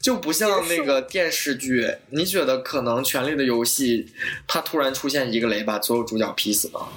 [0.00, 4.04] 就不像那个电视剧，你觉得可能《权力的游戏》
[4.46, 6.88] 它突然出现一个雷，把所有主角劈死吗？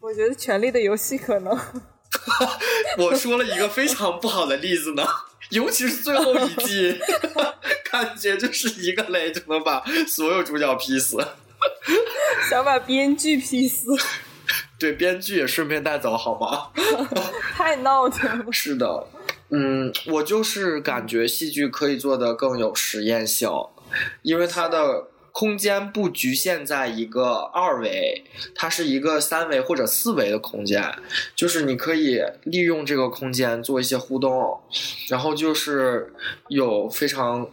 [0.00, 1.56] 我觉得《权力的游戏》可能。
[2.98, 5.06] 我说了一个非常不好的例子呢，
[5.50, 6.98] 尤其是最后一季，
[7.90, 11.16] 感觉就是一个雷就能把所有主角劈死。
[12.48, 13.86] 想把编剧劈死。
[14.78, 16.70] 对，编剧也顺便带走好吗？
[17.54, 18.52] 太闹腾了。
[18.52, 19.06] 是的。
[19.50, 23.50] 嗯，我就是感觉戏剧可以做的更有实验性，
[24.22, 30.94] 因为它的空间不局限在一个二维，它是一个三维或者四维的空间，
[31.34, 34.60] 就是你可以利用这个空间做一些互动，
[35.08, 36.12] 然后就是
[36.48, 37.48] 有非常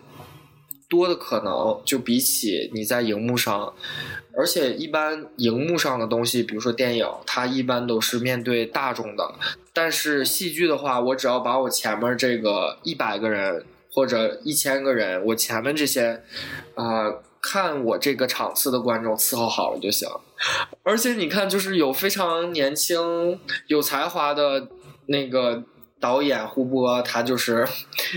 [0.90, 3.74] 多的可能，就比起你在荧幕上。
[4.40, 9.34] 而且一般荧幕上的东西，比如说电影，它一般都是面对大众的。
[9.74, 16.22] 但是戏剧的话，我只要把我前面这个一百个人或者一千个人，我前面这些，
[16.76, 17.12] 啊，
[17.50, 20.10] 看我这个场次的观众伺候好了就行。
[20.84, 24.68] 而且你看，就是有非常年轻、有才华的
[25.06, 25.64] 那个
[26.00, 27.66] 导演胡波，他就是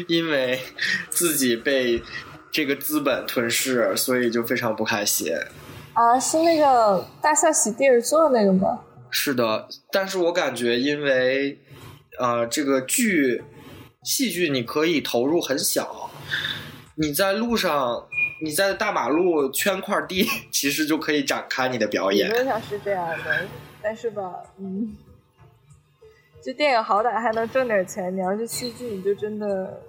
[0.08, 0.60] 因为
[1.08, 2.02] 自己被
[2.50, 5.32] 这个资本吞噬，所以就非常不开心。
[5.94, 8.80] 啊，是那个大象席地而坐那个吗？
[9.10, 11.58] 是的，但是我感觉，因为，
[12.18, 13.42] 呃，这个剧，
[14.02, 16.10] 戏剧你可以投入很小，
[16.96, 18.06] 你在路上，
[18.42, 22.28] 你在大马路圈块地， 其实就可以展开你的表演。
[22.28, 23.46] 理论上是这样的，
[23.82, 24.96] 但是吧，嗯，
[26.42, 29.82] 这电影好歹还能挣点钱，你要是戏剧，你就真的。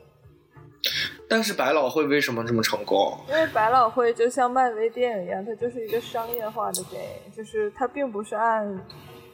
[1.30, 3.18] 但是百老汇为什么这么成功？
[3.30, 8.68] 因为百老汇就像漫威电影一样，它就是一个商业化的电影，就是它并不是按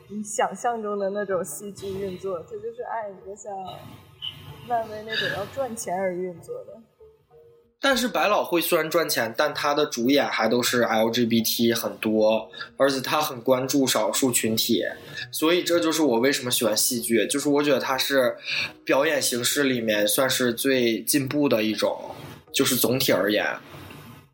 [0.10, 3.52] 你想象中的那种戏剧运作，它就是按一个像
[4.68, 6.80] 漫威那种要赚钱而运作的。
[7.80, 14.84] 但是百老汇虽然赚钱，但它的主演还都是 LGBT 很多，而且他很关注少数群体，
[15.32, 18.36] 所以这就是我为什么喜欢戏剧，就是我觉得它是
[18.84, 22.16] 表演形式里面算是最进步的一种，
[22.52, 23.46] 就是总体而言，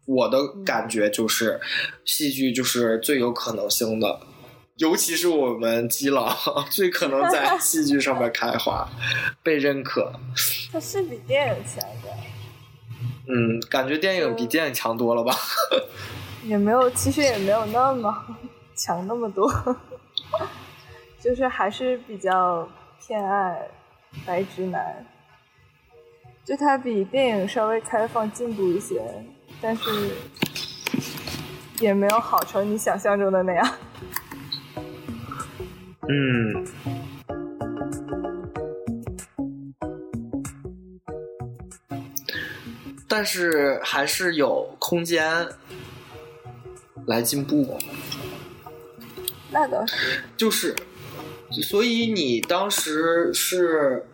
[0.06, 1.60] 我的感觉就是
[2.06, 4.22] 戏剧就是最有可能性的，
[4.78, 6.34] 尤其是我们基佬
[6.72, 8.90] 最可能在戏剧上面开花，
[9.44, 10.14] 被认可。
[10.72, 12.33] 它是比电影强的。
[13.28, 15.34] 嗯，感觉电影比电影强多了吧？
[16.44, 18.26] 也没有，其实也没有那么
[18.76, 19.50] 强那么多，
[21.22, 22.68] 就是还是比较
[23.00, 23.68] 偏爱
[24.26, 25.06] 白直男，
[26.44, 29.02] 就他比电影稍微开放进步一些，
[29.62, 29.90] 但是
[31.80, 33.76] 也没有好成你想象中的那样。
[36.10, 37.03] 嗯。
[43.16, 45.48] 但是还是有空间
[47.06, 47.78] 来进步。
[49.52, 50.24] 那倒是。
[50.36, 50.76] 就是，
[51.62, 54.08] 所以你当时是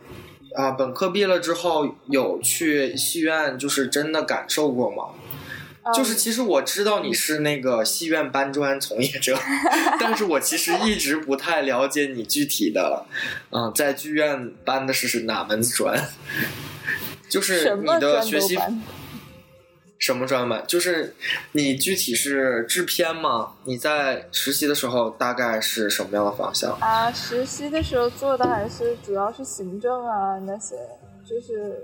[0.54, 5.06] 啊，本科毕业了之后有去戏院，就是真的感受过吗？
[5.96, 9.40] 就是其实我知道你是那个戏院搬砖从业者，
[9.98, 13.06] 但是我其实一直不太了解你具体的，
[13.52, 15.98] 嗯，在剧院搬的是是哪门子砖。
[17.30, 18.58] 就是你的学习
[20.00, 20.64] 什么专门？
[20.66, 21.14] 就是
[21.52, 23.52] 你具体是制片吗？
[23.66, 26.72] 你在实习的时候大概是什么样的方向？
[26.80, 30.76] 啊，实习的时候做的还是主要是行政啊那些，
[31.26, 31.84] 就是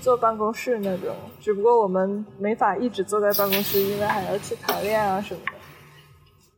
[0.00, 1.14] 坐办公室那种。
[1.40, 5.53] 只不过我们没法一直坐在办公室，因为还要去排练啊什么的。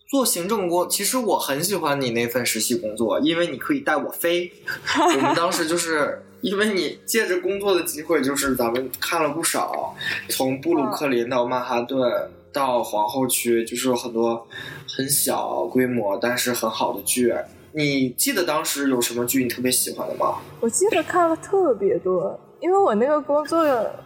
[0.09, 4.53] 做行政工，其实我很喜欢你那份实习工作，因为你可以带我飞。
[5.15, 9.95] 我们当时就是因为你借着工作的机会，就是咱们看了不少，
[10.29, 14.47] 从布鲁克林到曼哈顿到皇后区，就是有很多
[14.89, 17.35] 很小规模但是很好的剧。
[17.73, 20.37] 你记得当时有什么剧你特别喜欢的吗？
[20.61, 23.59] 我记得看了特别多，因为我那个工作，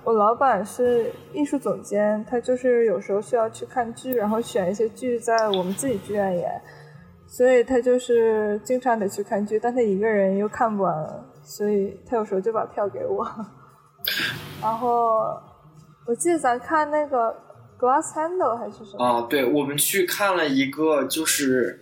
[0.02, 6.50] 我老板是艺术总监，他就是有时候需要去看剧，然后选一些剧在我们自己剧院演，
[7.26, 13.24] 所以他就是经常得去看剧，但他一个人又看不完，所以他有时候就把票给我。
[14.60, 15.40] 然后
[16.06, 17.34] 我记得咱看那个
[17.78, 19.04] Glass Handle 还是什么？
[19.04, 21.80] 啊，对，我们去看了一个就是。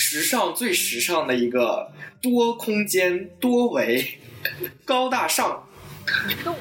[0.00, 1.90] 时尚最时尚的一个
[2.22, 4.00] 多空间、多维、
[4.84, 5.64] 高大上、
[6.28, 6.56] 移动、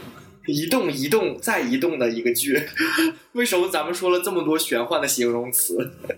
[0.45, 2.61] 移动、移动再移动的一个剧。
[3.33, 5.75] 为什么咱们说了这么多玄幻的形容词？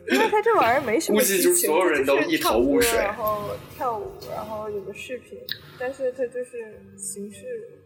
[0.10, 2.98] 因为它这玩意儿没什么估计就是所有人都一头雾水。
[2.98, 5.40] 然后跳舞，然后有个视频，
[5.78, 7.79] 但是它就是形式。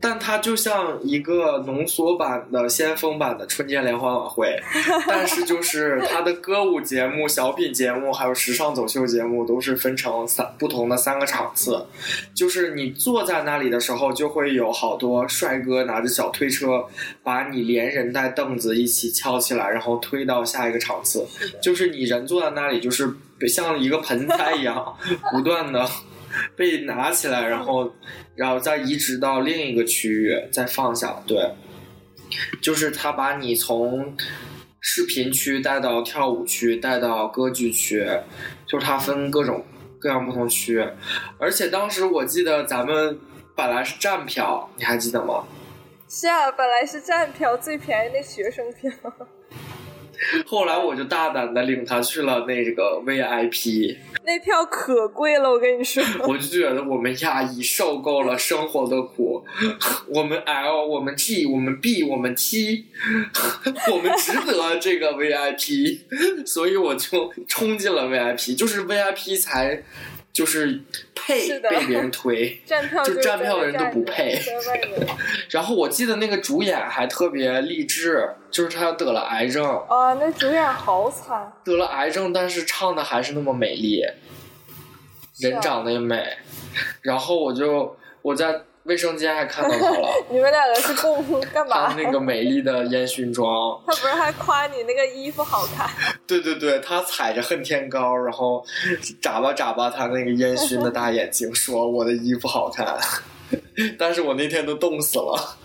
[0.00, 4.60] 但它就像一个浓缩版的先锋版的春节联欢晚会，
[5.08, 11.84] 但是就是它的歌舞节目、小品节目还有时尚走秀节目都是分成三不同的三个场次，
[12.34, 16.84] 就是你坐在那里的时候，就会有好多帅哥拿着小推车
[17.22, 21.26] 把你连人带凳子一起翘起来，然后推到下一个场次，
[21.62, 23.08] 就是你人坐在那里，就是
[23.48, 24.94] 像一个盆栽一样，
[25.32, 25.88] 不断的。
[26.56, 27.92] 被拿起来，然后，
[28.34, 31.22] 然后再移植到另一个区域，再放下。
[31.26, 31.52] 对，
[32.60, 34.16] 就是他把你从
[34.80, 38.06] 视频区带到跳舞区，带到歌剧区，
[38.66, 39.64] 就是他分各种
[39.98, 40.86] 各样不同区。
[41.38, 43.18] 而且当时我记得咱们
[43.54, 45.44] 本来是站票，你还记得吗？
[46.08, 48.92] 是啊，本来是站票，最便宜的学生票。
[50.46, 56.02] 后来我就大胆的领他去了那个 VIP，那票可贵了，我跟你说。
[56.26, 59.44] 我就觉得我们亚裔受够了生活的苦，
[60.08, 62.86] 我们 L，我们 G，我们 B，我们 T，
[63.92, 66.00] 我们值得这个 VIP，
[66.46, 69.82] 所以我就冲进了 VIP，就是 VIP 才。
[70.36, 70.82] 就是
[71.14, 72.60] 配被别人推，
[73.06, 74.38] 就站票的人都不配。
[75.48, 79.64] 然后我记得那个主演还特别励志，就是他得了癌症。
[79.88, 81.50] 啊，那主演好惨。
[81.64, 84.02] 得了癌症，但是唱的还是那么美丽，
[85.40, 86.36] 人长得也美。
[87.00, 88.60] 然后我就我在。
[88.86, 91.88] 卫生间还看到他了， 你们两个是共干嘛？
[91.88, 95.88] 他那个美丽的烟熏妆，他不是还夸你那个衣服好看？
[96.26, 98.64] 对对对，他踩着恨天高，然后
[99.20, 102.96] 眨巴眨巴他那个烟熏的大眼睛，说我的衣服好看。
[103.98, 105.56] 但是我那天都冻死了。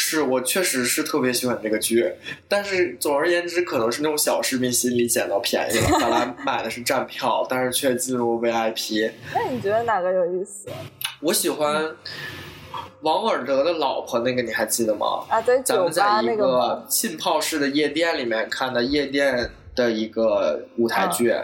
[0.00, 2.08] 是我确实是特别喜欢这个剧，
[2.46, 5.98] 但是总而言之，可能是那种小市民心里捡到便宜了。
[5.98, 9.10] 本来 买的是站票，但是却进入 VIP。
[9.34, 10.68] 那你觉得哪个有意思？
[11.20, 11.96] 我喜欢
[13.00, 15.24] 王尔德的老婆，那个你还记得吗？
[15.28, 21.34] 啊，对咱们在一个浸泡式的夜店里面看的夜店的一个舞台剧，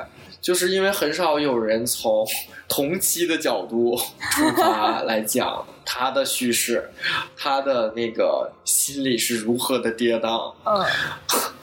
[0.41, 2.25] 就是因为很少有人从
[2.69, 3.97] 同期的角度
[4.33, 6.91] 出发来讲他的叙事，
[7.37, 10.53] 他的那个心理是如何的跌宕。
[10.65, 10.85] 嗯，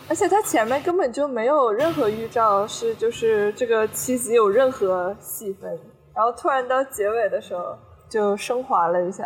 [0.10, 5.72] 而且他前面根本就没有任何预兆，是就是这个七集有任何戏份，
[6.16, 7.78] 然后突然到结尾的时候。
[8.12, 9.24] 就升华了一下，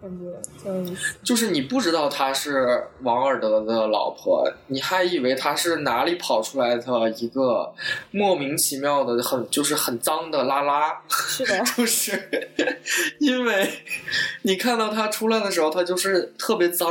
[0.00, 0.24] 感觉
[0.62, 1.14] 挺有意思。
[1.22, 7.72] 就是你不知道她是王尔德的老婆，你还以为她是哪里跑出来的一个
[8.10, 11.00] 莫名其妙的、很就是很脏的拉拉。
[11.08, 12.48] 是的， 就是
[13.18, 13.70] 因为
[14.42, 16.90] 你看到她出来的时候，她就是特别脏，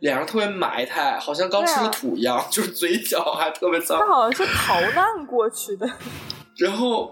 [0.00, 3.98] 脸上特别埋汰，好像刚吃了土一样，就是嘴角还特别脏。
[4.00, 5.88] 她好像是逃难过去的。
[6.56, 7.10] 然后。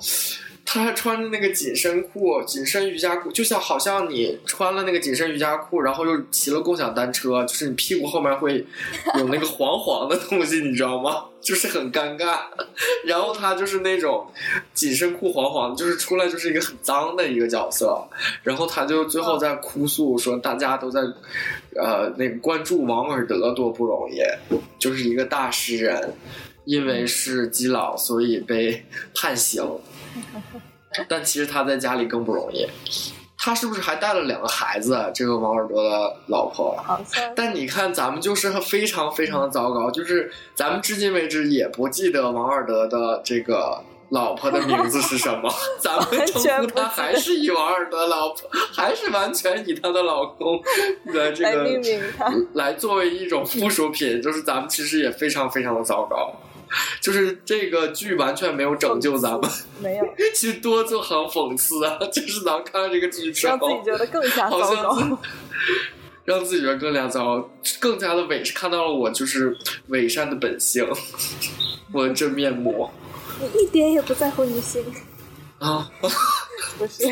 [0.73, 8.65] 他还穿着那个紧身裤、紧身瑜伽裤，就像好像你穿了那个紧身瑜伽裤，然后又骑了共享单车，就是你屁股后面会
[9.19, 11.25] 有那个黄黄的东西，你知道吗？
[11.41, 12.39] 就是很尴尬。
[13.05, 14.25] 然后他就是那种
[14.73, 18.01] 紧身裤黄黄，就是出来就是一个很脏的一个角色。
[18.45, 21.01] 然后他就最后在哭诉说，大家都在
[21.75, 24.21] 呃那个关注王尔德多不容易，
[24.79, 26.15] 就是一个大诗人，
[26.65, 28.85] 因为是基佬，所以被
[29.17, 29.65] 判刑。
[31.09, 32.67] 但其实他在家里更不容易，
[33.39, 35.11] 他是不是还带了两个孩子？
[35.15, 36.77] 这个王尔德的老婆。
[37.37, 45.49] 但你看，咱们就是非常非常的糟糕，就是咱们至今为止也不记得王尔德的这个老婆的名字是什么，
[45.81, 50.61] 咱们称呼他还是以王尔德老婆，还是完全以他的老公
[51.07, 51.81] 的这个
[52.55, 56.35] 来作为一种附属品，就是咱们其实也非常非常的糟糕。
[57.01, 59.51] 就是这个剧完全没有拯救咱们，
[59.81, 60.05] 没有
[60.35, 61.99] 其实多就很讽刺啊！
[62.13, 65.19] 就是咱们看了这个剧之让自己后，觉得更加糟好像糕。
[66.25, 67.51] 让自己觉得更加糟，
[67.81, 69.57] 更加的伪，看到了我就是
[69.89, 70.87] 伪善的本性，
[71.93, 72.89] 我的真面目
[73.41, 74.85] 你一点也不在乎女性，
[75.59, 75.91] 啊！
[76.79, 77.05] 不是？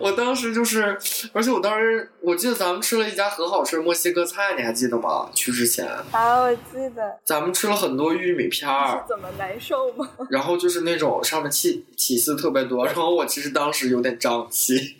[0.00, 0.98] 我当时就是，
[1.32, 5.30] 而且我当时我记得咱们吃了一家很好吃的墨西哥菜，你还记得吗？
[5.34, 10.08] 去之前啊，我记得咱们吃了很多玉米片是儿，怎么难受吗？
[10.30, 14.96] 然后就是那种上面起起司特别多，然后我其实当时有点胀气，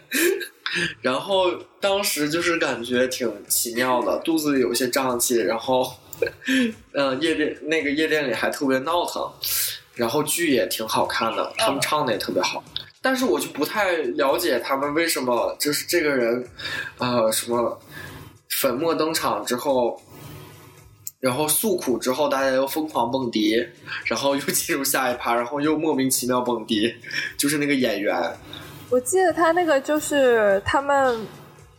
[1.02, 5.92] 然后当时就是感觉挺奇妙的，肚子里有些胀气，然后，
[6.94, 9.30] 嗯、夜店那个夜店里还特别闹腾，
[9.94, 12.64] 然后剧也挺好看的，他们唱的也特别好。
[13.06, 16.44] 但是我就不太了解他们为什么就是这个人，
[16.98, 17.80] 呃，什么
[18.60, 20.02] 粉墨登场之后，
[21.20, 23.64] 然后诉苦之后，大家又疯狂蹦迪，
[24.06, 26.92] 然后又进入下一趴，然后又莫名其妙蹦迪，
[27.38, 28.12] 就是那个演员，
[28.90, 31.24] 我记得他那个就是他们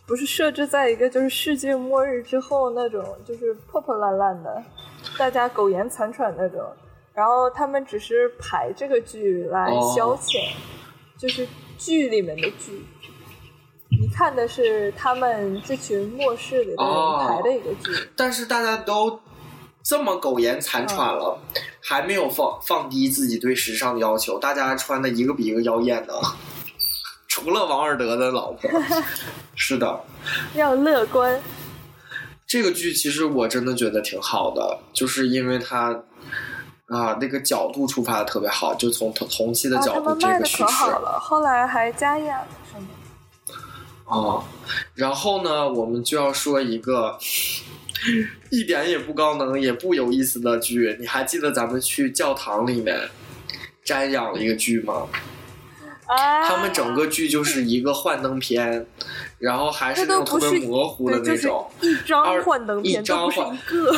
[0.06, 4.62] 不是设置在一个就是世界末日之后那种就是破破烂烂的，
[5.18, 6.60] 大家苟延残喘那种，
[7.12, 10.38] 然后他们只是排这个剧来哦消遣，
[11.18, 11.46] 就是
[11.76, 12.84] 剧里面的剧。
[14.00, 19.18] 你看的是他们这群末世里的哦人排的一个剧，但是大家都
[19.82, 21.38] 这么苟延残喘了，
[21.80, 26.20] 还没有放放低自己对时尚的要求，大家穿的一个比一个妖艳的，
[27.26, 28.70] 除了王尔德的老婆，
[29.56, 30.04] 是的。
[30.54, 31.40] 要乐观。
[32.46, 36.02] 这个剧其实我真的觉得挺好的，就是因为它
[36.88, 42.88] 啊那个角度出发的特别好，就从同同期的啊，角度、这个叙卖的可好事了，后来还加演了什么？
[44.06, 44.44] 哦。
[44.94, 47.18] 然后呢，我们就要说一个
[48.50, 50.96] 一点也不高能也不有意思的剧。
[50.98, 53.08] 你还记得咱们去教堂里面
[53.84, 55.06] 瞻仰了一个剧吗？
[56.06, 58.86] 啊，他们整个剧就是一个幻灯片，
[59.38, 61.70] 然后还是那种特别模糊的对，就是那种。
[61.82, 63.94] 一张幻灯片，一张幻一个。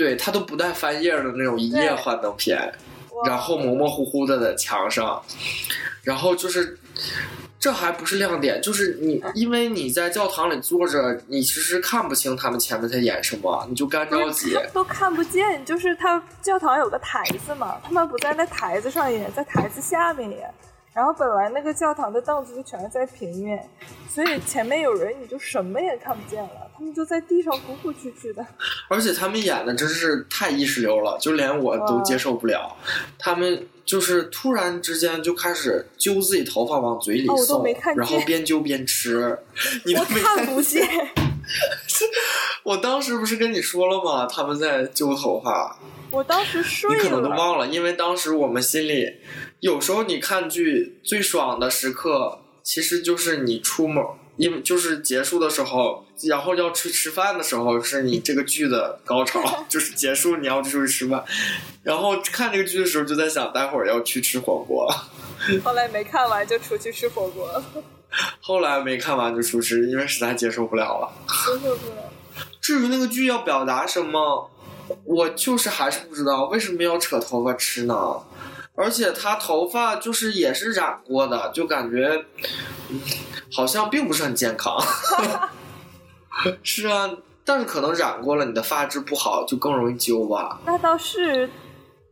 [0.00, 2.72] 对，它都不带翻页的那种一页幻灯片，
[3.26, 5.22] 然后模模糊糊的在墙上，
[6.02, 6.78] 然后就是。
[7.58, 14.58] 这还不是亮点，就是你，因为你在教堂里坐着，你其实看不清他们前面在演什么，你就干着急。
[14.72, 20.50] 都看不见，就是他教堂有个台子嘛，他们不在那台子上演，在台子下面演。
[20.94, 23.68] 然后本来那个教堂的凳子就全是在平面，
[24.08, 28.42] 所以前面有人你就什么也看不见了，他们就在地上鼓鼓蛐蛐的。
[28.88, 32.74] 而且他们演的真是太意识流了，就连我都接受不了。
[33.18, 37.62] 他们就是突然之间就开始揪自己头发往嘴里送，
[37.94, 39.38] 然后边揪边吃。
[39.84, 40.88] 你都我没看不见，
[42.62, 44.24] 我当时不是跟你说了吗？
[44.24, 45.78] 他们在揪头发，
[46.10, 47.28] 我当时睡你可能都。
[47.28, 49.18] 忘了，因为当时我们心里
[49.60, 54.02] 有时候你看剧最爽的时刻，其实就是你出门，
[54.40, 61.22] 因为就是结束的时候，然后要去吃饭的时候，是你这个剧的高潮， 就是结束你要出去吃饭，
[61.82, 64.90] 然后看这个剧的时候就在想，待会儿要去吃火锅。
[65.62, 67.62] 后来没看完就出去吃火锅了，
[68.40, 71.12] 后来没看完就出去，因为实在接受不了了。
[71.46, 72.10] 接受不了。
[72.62, 74.50] 至于那个剧要表达什么，
[75.04, 77.94] 我就是还是不知道为什么要扯头发吃呢？
[78.80, 82.24] 而且他头发就是也是染过的，就感觉、
[82.88, 83.00] 嗯
[83.52, 84.80] 好像并不是很健康。
[86.62, 87.10] 是啊，
[87.44, 90.60] 但是可能染过了，你的发质不好，就更容易揪吧。
[90.64, 91.50] 那倒是，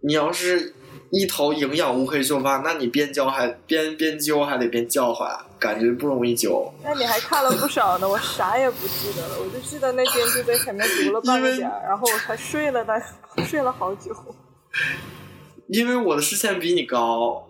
[0.00, 0.74] 你要是
[1.10, 6.72] 一头营养乌黑秀发，那你边教还边边揪还得边叫唤，感觉不容易揪。
[6.82, 13.00] 那你还看了不少呢，我啥也不记得了，我就记得那天就在前面读了半个点，然后我才睡了大
[13.46, 14.12] 睡了好久。
[15.68, 17.46] 因为我的视线比你高，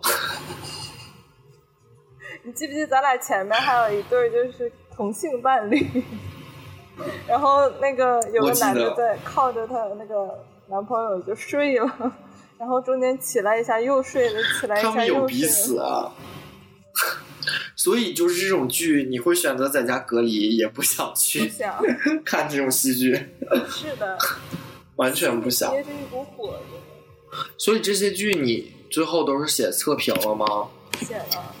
[2.43, 5.85] 你记不记得咱俩前面还有一对就是同性伴侣？
[7.25, 12.13] 然后那个有个男的在靠着他那个男朋友就睡了，
[12.59, 15.41] 然后中间起来一下又睡了，起来一下又们有彼。
[15.45, 16.11] 此啊。
[17.73, 21.81] 所以就是这种剧，你会选择在家隔离，也不想不去想，
[22.25, 23.13] 看这种戏剧，
[23.69, 24.17] 是的，
[24.97, 25.71] 完全不想。
[25.71, 26.59] 憋着一股火
[27.57, 30.45] 所以这些剧你最后都是写测评了吗？
[31.01, 31.55] 写了。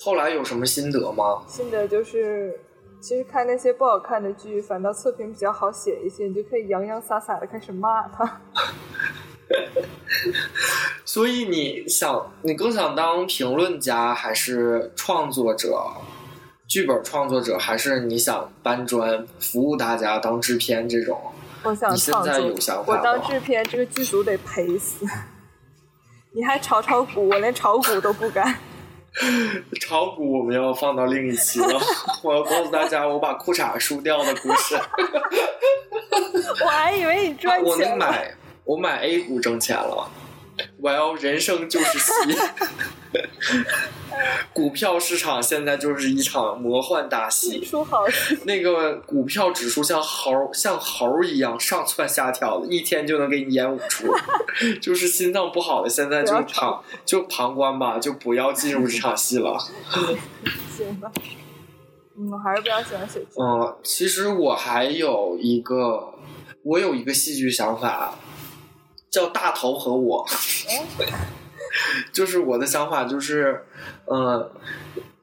[0.00, 1.42] 后来有什么心得吗？
[1.46, 2.58] 心得就是，
[3.00, 8.40] 其实看那些不好看的剧，反倒测评比较好写一些，你就可以洋洋洒洒的开始骂他。
[11.04, 15.80] 所以你想，你更想当评论家，还是创作者、
[16.66, 21.18] 剧本创作者，还是你想搬砖服务大家当制片这种？
[21.66, 25.04] 我想现创作在有想，法我当制片，这个剧组得赔死。
[26.32, 28.56] 你还炒炒股，我连炒股都不敢。
[29.80, 31.80] 炒股我们要放到另一期了。
[32.22, 34.78] 我要告诉大家，我把裤衩输掉的故事。
[36.62, 37.96] 我还以为你赚我钱了。
[37.96, 40.08] 能买，我买 A 股挣钱了。
[40.80, 42.12] 我要人生就是戏。
[44.52, 47.64] 股票市场现在就是一场魔幻大戏。
[47.64, 54.06] 说好是 那个股票指数像猴像猴一样上蹿下跳的，一天就能给你演五出。
[54.80, 59.58] 就是心脏不好的，现在就旁就旁观吧，就不要进入这场戏了。
[60.76, 61.10] 行吧。
[62.18, 63.26] 嗯，我还是比较喜欢写剧。
[63.38, 66.14] 嗯，其实我还有一个，
[66.62, 68.18] 我有一个戏剧想法，
[69.10, 70.26] 叫大头和我。
[72.12, 73.64] 就是我的想法就是，
[74.06, 74.52] 呃，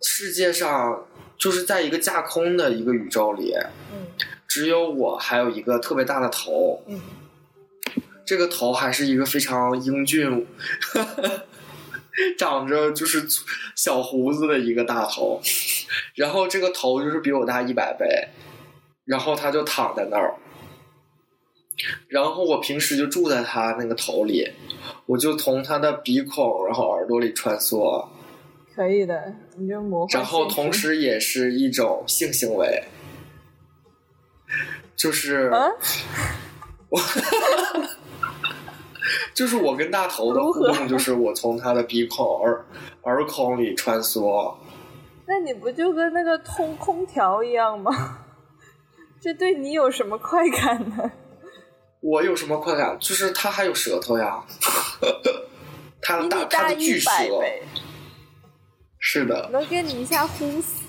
[0.02, 1.06] 世界上
[1.38, 3.54] 就是在一个架空的一个宇宙里，
[3.92, 4.08] 嗯
[4.48, 7.02] 只有我还有一个特别大的头，嗯，
[8.24, 10.46] 这个头还是一个非常英俊，
[12.38, 13.26] 长着就是
[13.76, 15.42] 小胡子的一个大头，
[16.14, 18.28] 然后这个头就是比我大一百倍，
[19.06, 20.36] 然后他就躺在那儿，
[22.08, 24.48] 然后我平时就住在他那个头里，
[25.06, 28.06] 我就从他的鼻孔然后耳朵里穿梭，
[28.76, 30.22] 可以的，你就模仿。
[30.22, 32.84] 然后同，时也是一种性行为，
[34.96, 35.50] 就是。
[35.50, 35.68] 啊，
[39.34, 42.66] 就是我跟大头的互动，就是我从他的鼻孔、耳
[43.04, 44.54] 耳孔里穿梭。
[45.26, 48.20] 那你不就跟那个通空调一样吗？
[49.20, 51.12] 这对你有什么快感呢？
[52.04, 52.98] 我有什么快感？
[53.00, 54.44] 就是他还有舌头呀，
[56.02, 57.10] 他的大他的巨舌，
[59.00, 60.84] 是的，能给你一下呼死。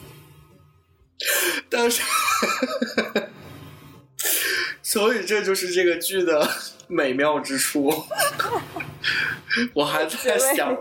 [1.70, 2.02] 但是，
[4.82, 6.48] 所以这就是这个剧的
[6.88, 8.04] 美妙之处。
[9.72, 10.76] 我还在 想，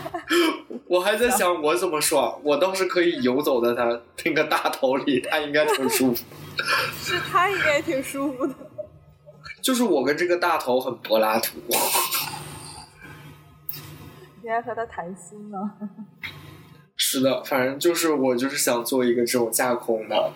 [0.86, 6.22] 我还在想我怎么爽，我倒是可以游走在他那个大头里，他应该挺舒服。
[7.02, 8.54] 是他应该挺舒服的。
[9.66, 11.58] 就是我跟这个大头很柏拉图。
[14.40, 15.58] 你还和他谈心呢？
[16.94, 20.30] 是的，反正就是我就是想做一个这种架空的，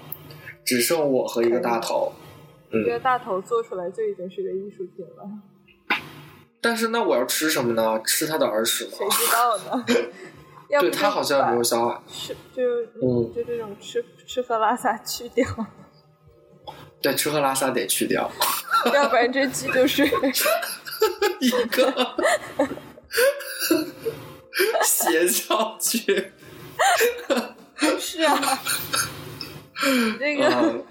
[0.64, 2.12] 只剩我和一个大头。
[2.72, 5.31] 嗯这个大头做出来就已经是个艺术品了，
[6.61, 8.03] 但是那我要吃什么呢？
[8.05, 8.91] 吃他的耳屎吗？
[8.99, 9.85] 谁知道呢？
[10.81, 12.03] 对他好像没有把想法。
[12.09, 12.62] 吃就
[13.01, 15.47] 嗯就这种吃吃喝拉撒去掉，
[17.03, 18.30] 对，吃喝拉撒得去掉
[18.94, 20.05] 要不然这鸡就是
[21.40, 22.16] 一个
[24.84, 26.32] 邪教剧。
[27.98, 28.38] 是啊，
[30.18, 30.84] 这个、嗯，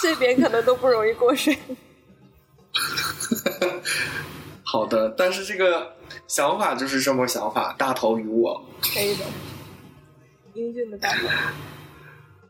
[0.00, 1.54] 这边可能都不容易过审。
[4.64, 5.94] 好的，但是这个
[6.26, 8.64] 想法就是这么想法，大头与我。
[8.80, 9.24] 可以的，
[10.54, 11.28] 英俊的大头，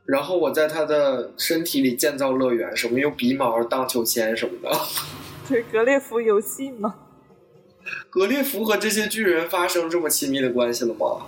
[0.04, 4.78] 然后我在他的身体里建造乐园，什么用鼻毛荡秋千什么的。
[5.48, 6.94] 对格列佛游戏吗？
[8.10, 11.26] 格列佛和这些巨人发生这么亲密的关系了吗？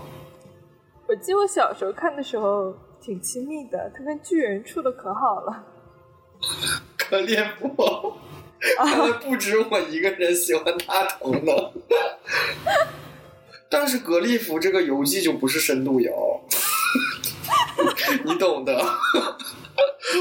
[1.07, 5.65] 我记得我小时候看的时候挺亲密的，他跟巨人处的可好了。
[6.97, 8.17] 格列佛，
[8.79, 11.53] 看来不止我一个人喜欢大头呢。
[13.69, 16.41] 但是格列佛这个游戏就不是深度游，
[18.25, 18.75] 你懂的。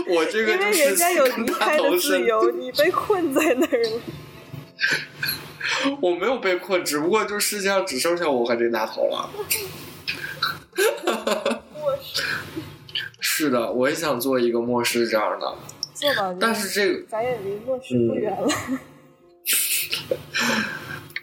[0.08, 4.02] 我这个因为就是人家有离开的自由，你被困在那儿了。
[6.02, 9.30] 我没有被困，只不过就世界上只剩下我和这大头了。
[13.20, 15.56] 是的，我也想做一个末世这样的，
[15.94, 18.48] 做吧，但是这个咱也离末世不远了。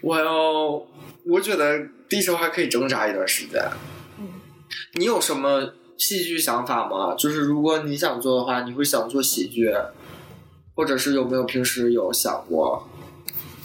[0.01, 0.85] 我要，
[1.25, 3.61] 我觉得地球还可以挣扎一段时间。
[4.17, 4.27] 嗯，
[4.93, 7.13] 你有什么戏剧想法吗？
[7.15, 9.71] 就是如果你想做的话，你会想做喜剧，
[10.75, 12.87] 或者是有没有平时有想过？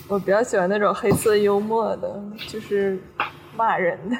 [0.06, 3.02] 我比较喜欢那种黑色幽默的，就是
[3.56, 4.16] 骂人的，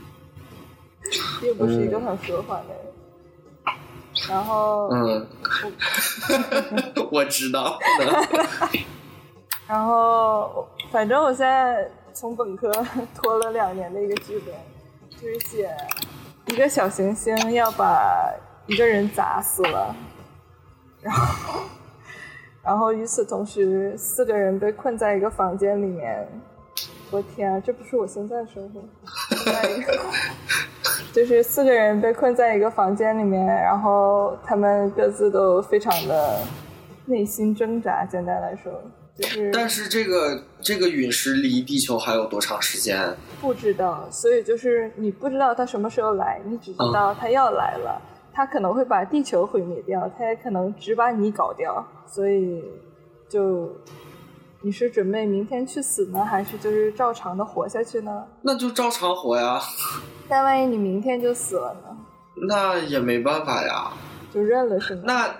[1.42, 2.82] 并不是一个很和缓的人。
[4.30, 5.26] 然后，嗯，
[7.12, 7.78] 我知道。
[9.68, 12.72] 然后，反正我现在从本科
[13.14, 14.54] 拖了两年的一个剧本，
[15.20, 15.70] 就是写
[16.46, 18.32] 一个小行星要把
[18.66, 19.94] 一个人砸死了，
[21.02, 21.60] 然后，
[22.62, 26.26] 然后与此同时，四个人被困在一个房间里面。
[27.10, 28.80] 我天啊，这不是我现在的生活。
[31.14, 36.40] 就是四个人被困在一个房间里面，然后他们各自都非常的
[37.06, 38.04] 内心挣扎。
[38.04, 38.72] 简单来说，
[39.16, 43.16] 就是但是这个这个陨石离地球还有多长时间？
[43.40, 48.00] 不知道，所以就是你不知道它什么时候来，你只知道它要来了，
[48.32, 52.62] 它可能会把地球毁灭掉，它也可能只把你搞掉，所以
[53.28, 53.70] 就
[54.60, 58.26] 你是准备明天去死呢，还是就是照常的活下去呢？
[58.42, 59.58] 那就照常活呀，
[60.28, 61.96] 但万一你明天就死了呢？
[62.48, 63.92] 那也没办法呀。
[64.34, 65.02] 就认了是吗？
[65.06, 65.34] 那，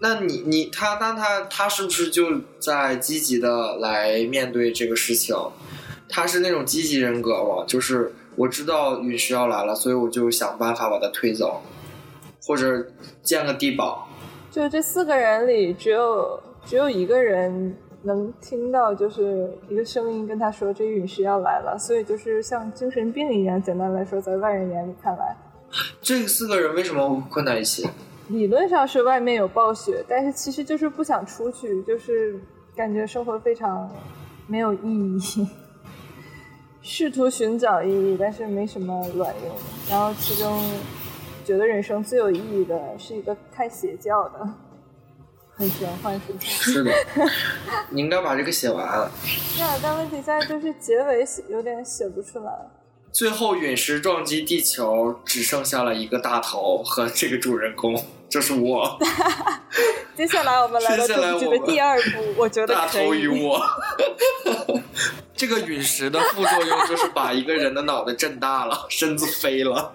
[0.00, 5.36] 那你你他那他他是不是就在积极的来面对这个事情？
[6.08, 7.64] 他是那种积极人格吗？
[7.66, 11.62] 就是我知道陨石要来了，所以我就想办法把它推走，
[12.42, 12.86] 或者
[13.22, 14.08] 建个地堡。
[14.50, 23.62] 就这四个人里，只有只有一个人能听到，就是一个声音跟他说这陨石要来了，所以就是像精神病一样。
[23.62, 25.36] 简单来说，在外人眼里看来，
[26.00, 27.86] 这四个人为什么会困在一起？
[28.30, 32.40] 理论上是外面有暴雪，但是其实就是不想出去，就是
[32.76, 33.90] 感觉生活非常
[34.46, 34.78] 没有意
[35.16, 35.48] 义，
[36.80, 39.54] 试图寻找意义，但是没什么卵用。
[39.90, 40.62] 然后其中
[41.44, 44.48] 觉得人生最有意义的是一个开邪教的，
[45.52, 46.72] 很玄幻是不是？
[46.72, 46.92] 是的，
[47.90, 49.10] 你应该把这个写完。
[49.24, 52.52] 是啊，但问题在就是结尾写有点写不出来。
[53.12, 58.98] 最后陨石撞击地球，只剩下了一个大头和这个主人公，就是我。
[60.16, 62.86] 接下来我们来到接下来这部剧我们的第二部，我觉得大。
[62.86, 63.60] 头与我。
[65.34, 69.94] 这个陨石的副作用就是把一个人的脑袋震大了，身子飞了，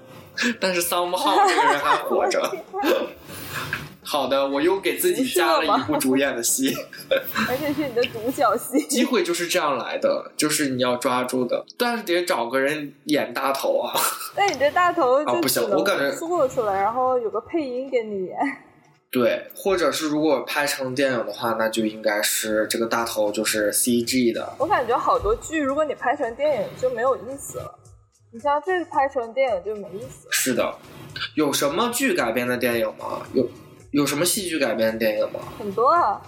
[0.60, 2.52] 但是桑木浩这个人还活着。
[4.06, 6.74] 好的，我又给自己加了一部主演的戏，
[7.50, 8.80] 而且是你的独角戏。
[8.88, 13.94] 机会就是这样来的，就是你要抓住的，但是得找个人演大头啊。
[14.36, 18.38] 但你这大头啊不行我感觉做出来，然后有个配音给你演。
[19.12, 24.54] 对，或者是如果拍成电影的话，那就应该是这个大头就是 CG 的。
[24.58, 27.80] 我感觉好多剧，如果你拍成电影就没有意思了。
[28.34, 30.28] 你像这个拍成电影就没意思。
[30.30, 30.76] 是的，
[31.36, 33.26] 有什么剧改编的电影吗？
[33.34, 33.48] 有
[33.96, 35.40] 有什么戏剧改编的电影吗？
[35.58, 36.22] 很多啊，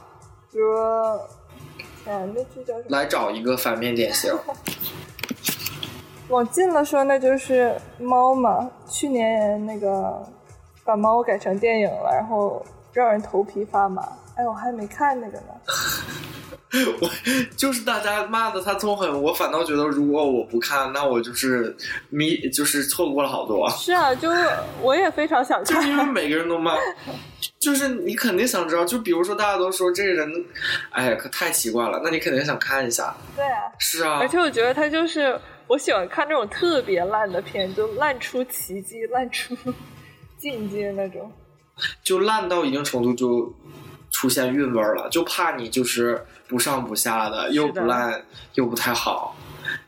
[0.49, 0.73] 比如，
[2.01, 2.85] 前，那剧叫什么？
[2.87, 4.33] 来找一个反面典型。
[6.29, 8.71] 往近了说，那就是猫嘛。
[8.87, 10.25] 去年那个
[10.85, 14.01] 把猫改成电影了，然后让人头皮发麻。
[14.35, 15.47] 哎，我还没看那个呢。
[16.99, 17.09] 我
[17.55, 21.75] 就是大家骂的他痛恨，我反倒觉得如果我不看，那我就是
[22.09, 23.69] 迷，就是错过了好多。
[23.69, 24.45] 是啊，就是
[24.81, 26.05] 我也非常想看就是因为。
[26.05, 26.75] 每个人都骂，
[27.59, 30.45] 就是你肯定想知道，就比如说大家都说这个人，
[30.91, 33.15] 哎呀，可太奇怪了，那你肯定想看一下。
[33.35, 39.55] 对啊，是啊而，且我觉得他就是我喜欢看那种特别烂的片，就烂出奇迹、烂出
[40.37, 41.31] 境界那种。
[42.03, 43.53] 就烂到一定程度就
[44.17, 49.37] 出现韵味儿了，就怕你就是不上不下的，又不烂又不太好，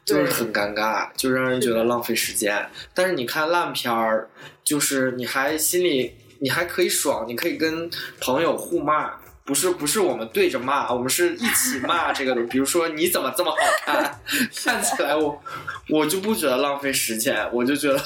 [0.05, 2.63] 就是很尴尬，就让人觉得浪费时间。
[2.93, 4.29] 但是你看烂片儿，
[4.63, 7.89] 就是你还心里你还可以爽，你可以跟
[8.21, 9.13] 朋友互骂。
[9.45, 12.43] 不是不是我们对着骂，我们是一起骂 这个的。
[12.43, 14.21] 比如说你怎么这么好看，
[14.63, 15.41] 看起来我
[15.89, 17.99] 我就不觉得浪费时间，我就觉得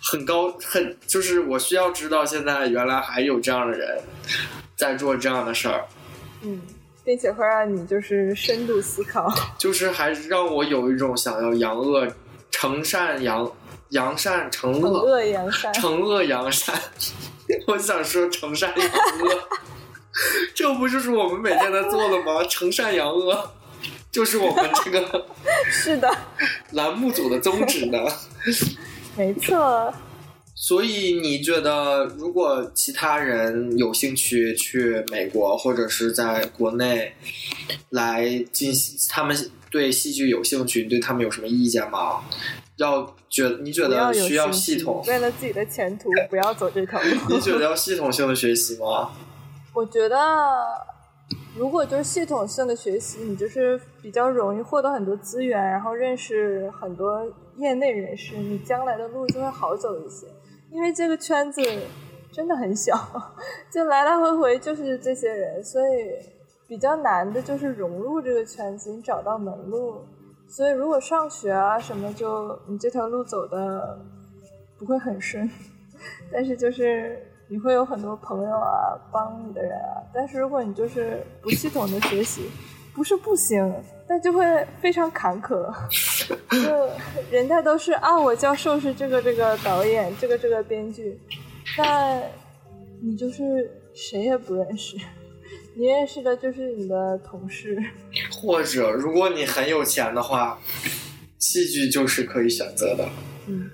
[0.00, 4.02] 很高很就是我需要知道现在原来还有这样的人
[4.76, 5.84] 在做这样的事儿，
[6.42, 6.60] 嗯，
[7.04, 9.32] 并且会让你就是深度思考。
[9.58, 12.06] 就是还让我有一种想要扬恶
[12.52, 13.50] 惩善扬
[13.90, 15.72] 扬善惩恶扬善。
[15.74, 16.74] 惩恶扬善，
[17.68, 19.48] 我想说惩善扬恶，
[20.54, 22.42] 这不就是我们每天在做的吗？
[22.44, 23.50] 惩善扬恶，
[24.10, 25.26] 就是我们这个
[25.70, 26.10] 是的，
[26.72, 27.98] 栏目组的宗旨呢。
[29.16, 29.92] 没错。
[30.58, 37.12] 所以你觉得，如果其他人有兴趣去美国或者是在国内
[37.90, 39.36] 来进行，他们
[39.70, 42.22] 对戏剧有兴趣，你对他们有什么意见吗？
[42.78, 45.04] 要觉你觉得需要系统？
[45.06, 47.08] 为了自己的前途，不要走这条路。
[47.28, 49.10] 你觉得要系统性的学习吗？
[49.74, 50.16] 我觉得，
[51.54, 57.26] 如果就是系统性的学习，你就是比较容易获得很多资源，然后认识很多
[57.58, 60.26] 业内人士，你将来的路就会好走一些。
[60.70, 61.60] 因为这个圈子
[62.32, 62.94] 真的很小，
[63.72, 66.18] 就来来回回就是这些人，所以
[66.68, 70.04] 比较难的就是融入这个圈子，你找到门路。
[70.48, 73.98] 所以如果上学啊什么就，你这条路走的
[74.78, 75.48] 不会很顺，
[76.32, 80.02] 但是就是你会有很多朋友啊，帮你的人啊。
[80.14, 82.50] 但是如果你就是不系统的学习，
[82.96, 83.74] 不是不行，
[84.08, 84.42] 但就会
[84.80, 85.70] 非常坎坷。
[86.50, 86.90] 就
[87.30, 91.20] 人家都是啊，我教授是这个这个导演，这个这个编剧，
[91.76, 92.22] 但
[93.02, 94.96] 你就是谁也不认识，
[95.76, 97.76] 你认识的就是你的同事，
[98.32, 100.58] 或者如果你很有钱的话，
[101.38, 103.06] 戏剧就是可以选择的。
[103.46, 103.70] 嗯，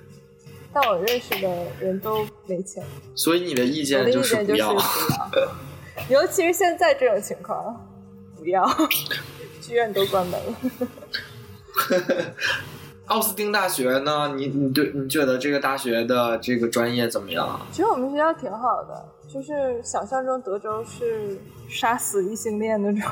[0.73, 2.83] 但我认识的人都没钱，
[3.15, 4.77] 所以你的意见就是不要。
[6.11, 7.92] 尤其是现在这种情况，
[8.43, 8.67] 不要，
[9.63, 10.55] 剧院都关门了。
[13.07, 14.33] 奥斯汀大学呢？
[14.37, 17.61] 你你对你觉得这个大学的这个专业怎么样？
[17.71, 21.39] 其实我们学校挺好的，就是想象中德州是
[21.69, 23.11] 杀死异性恋那种，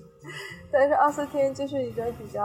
[0.70, 2.40] 但是奥斯汀就是一个比较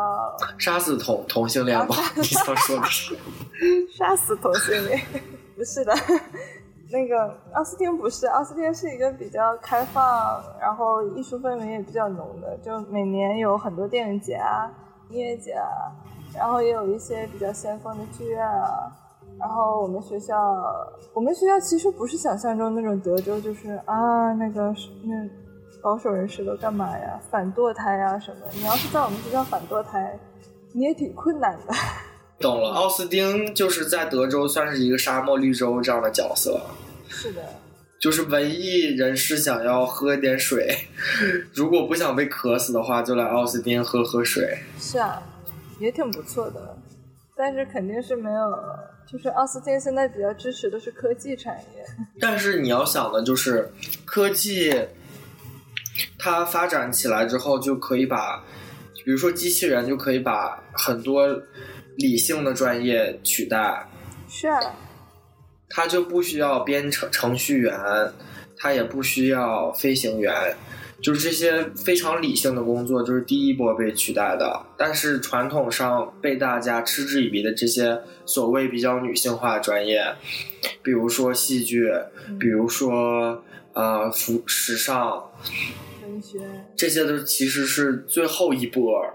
[0.57, 1.95] 杀死同同性恋吧？
[2.15, 3.17] 你想说的是？
[3.97, 5.01] 杀死同性恋，
[5.57, 5.93] 不是的，
[6.91, 14.71] 那个奥斯汀不是，奥斯汀是一个比较开放，然后艺术氛围也比较浓的，就每年有很多电影节啊、
[15.09, 15.91] 音乐节啊，
[16.35, 18.91] 然后也有一些比较先锋的剧院啊。
[19.37, 20.63] 然后我们学校，
[21.13, 24.73] 我们学校其实不是想象中那种德州，就是啊那个
[25.03, 25.29] 那
[25.83, 28.37] 保守人士都干嘛呀，反堕胎啊什么。
[28.53, 30.17] 你要是在我们学校反堕胎，
[30.71, 31.73] 你也挺困难的。
[32.39, 36.61] 懂了，奥斯汀就是在德州算是一个沙漠绿洲这样的角色，
[37.07, 37.41] 是的，
[37.99, 40.77] 就是文艺人士想要喝一点水，
[41.53, 44.57] 如果不想被渴死的话，就来奥斯汀喝喝水。
[44.79, 45.23] 是啊，
[45.79, 46.77] 也挺不错的，
[47.37, 48.51] 但是肯定是没有，
[49.09, 51.85] 就是奥斯汀现在比较支持的是科技产业。
[52.19, 53.71] 但是你要想的就是，
[54.03, 54.87] 科技
[56.19, 58.43] 它发展起来之后，就可以把，
[59.05, 61.41] 比如说机器人就可以把很多
[61.97, 63.87] 理性的专业取代，
[64.29, 64.47] 是。
[64.47, 64.59] 啊，
[65.69, 67.73] 它就不需要编程程序员，
[68.57, 70.55] 他也不需要飞行员。
[71.01, 74.65] 就是这些非常理性的工作，就是第一波被取代的。
[74.77, 80.15] 但是传统上被大家嗤之以鼻的这些所谓比较女性化的专业，
[80.81, 81.91] 比如说戏剧，
[82.39, 83.43] 比如说
[83.73, 85.31] 呃服时尚，
[86.01, 86.39] 文学，
[86.77, 89.05] 这些都其实是最后一波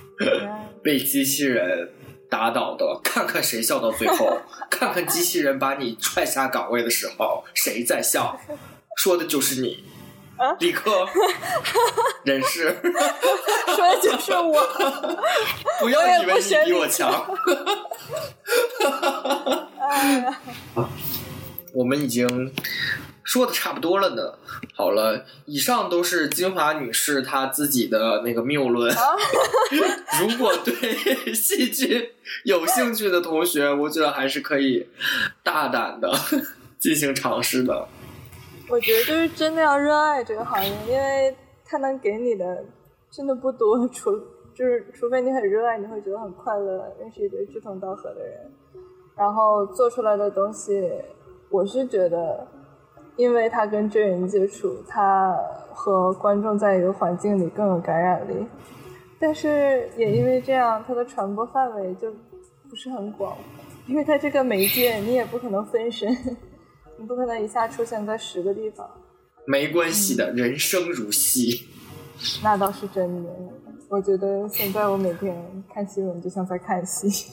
[0.82, 1.90] 被机器人
[2.32, 2.98] 打倒的。
[3.04, 8.40] 看看谁笑到最后， 看看机器人把你踹下岗位的时候，谁在笑？
[8.96, 9.84] 说的就是你。
[10.38, 11.06] 啊理科
[12.24, 12.74] 人事，
[13.76, 14.66] 说的就是我。
[15.78, 17.24] 不要以为你比我强。
[21.74, 22.26] 我们已经
[23.24, 24.34] 说的差不多了呢。
[24.74, 28.94] 好了，以上都是金华女士她自己的那个谬论。
[30.20, 32.14] 如果对戏剧
[32.44, 34.88] 有兴趣的同学，我觉得还是可以
[35.42, 36.12] 大胆的
[36.78, 37.86] 进行尝试的。
[38.68, 42.64] 我觉得就是真的要热爱这个行业，因为它能给你的
[43.10, 44.10] 真的不多，除
[44.54, 48.50] 就是除非你很热爱，你会觉得很快乐，认识一堆志同道合的人，
[49.16, 50.90] 然后做出来的东西，
[51.50, 52.46] 我是觉得，
[53.16, 55.36] 因为他跟真人接触，他
[55.72, 58.46] 和观众在一个环境里更有感染力，
[59.18, 62.12] 但是也因为这样，它的传播范围就
[62.68, 63.36] 不是很广，
[63.86, 66.16] 因为它这个媒介你也不可能分身。
[66.98, 68.88] 你不可能一下出现在十个地方，
[69.44, 71.66] 没关系的，人生如戏。
[72.44, 73.30] 那倒是真的。
[73.88, 75.34] 我觉得现在我每天
[75.72, 77.32] 看新闻就像在看戏。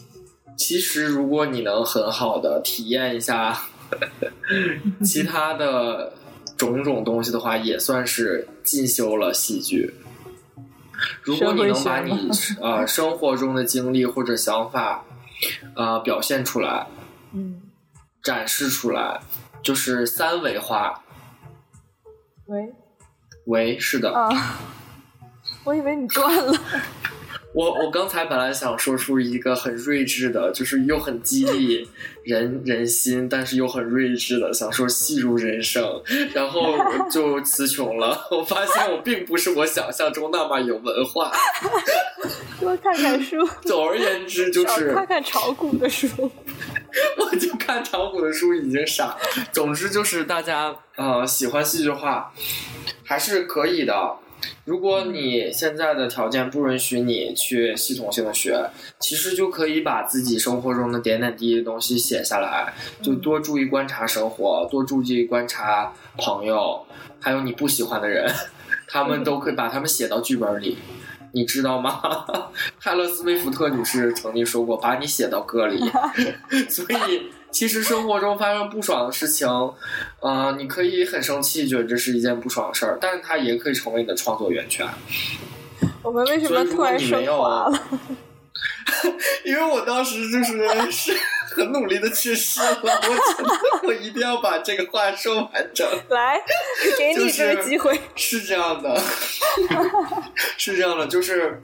[0.57, 3.55] 其实，如果你能很好的体验一下
[5.03, 6.13] 其他的
[6.57, 9.93] 种种东西的话，也算是进修了戏剧。
[11.21, 12.29] 如果你能把你
[12.61, 15.05] 呃生活中的经历或者想法
[15.75, 16.87] 呃表现出来，
[17.31, 17.61] 嗯，
[18.21, 19.21] 展示出来，
[19.63, 21.03] 就是三维化。
[22.47, 22.73] 喂，
[23.45, 24.13] 喂，是的。
[24.13, 24.59] 啊，
[25.63, 26.53] 我以为你断了。
[27.51, 31.89] 我我刚才本来想说出一个很睿智的，就是又很激励
[32.23, 35.83] 人人心，但是又很睿智的，想说戏如人生，
[36.31, 36.75] 然后
[37.09, 38.27] 就词穷了。
[38.29, 41.31] 我发现我并不是我想象中那么有文化。
[42.59, 43.37] 多看看书。
[43.61, 46.07] 总而言之，就是看看炒股的书。
[47.17, 49.17] 我就看炒股的书已经傻。
[49.51, 52.31] 总之就是大家呃喜欢戏剧化，
[53.03, 53.93] 还是可以的。
[54.65, 58.69] 如果你现在的条件不允许你去系统性的学，
[58.99, 66.85] 其实就可以把自己生活中的点点滴滴的东西写下来，就多注意观察生活，多注意观察朋友，
[67.19, 68.31] 还有你不喜欢的人，
[68.87, 70.77] 他们都可以把他们写到剧本里，
[71.33, 72.01] 你知道吗？
[72.79, 75.79] 泰勒斯威夫特女士曾经说过，把你写到歌里
[76.69, 77.31] 所以。
[77.51, 79.47] 其实生活中发生不爽的事情，
[80.19, 84.87] 呃，你可以很生气，觉得这是一件不爽的事儿，但是它也可以成为你的创作源泉。
[86.01, 87.83] 我们为什么突然升华了？
[89.45, 91.13] 因为我当时就是是
[91.55, 95.87] 很努力的去试了，我觉得我一定要把这个话说完整。
[96.09, 96.39] 来，
[96.97, 97.99] 给你这个机会。
[98.15, 98.99] 是这样的，
[100.57, 101.61] 是这样的，就是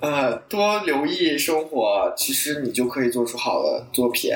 [0.00, 4.32] 呃，多留意生活，其实你就可以做出好的作品。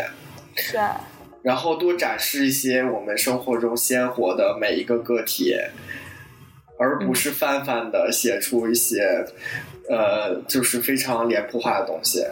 [0.56, 1.00] 是啊。
[1.42, 5.54] 然后多展示一些我们生活中鲜活的每一个个体，
[6.78, 9.24] 而不是泛泛的写出一些
[9.88, 12.24] 呃，就是非常脸谱化的东西。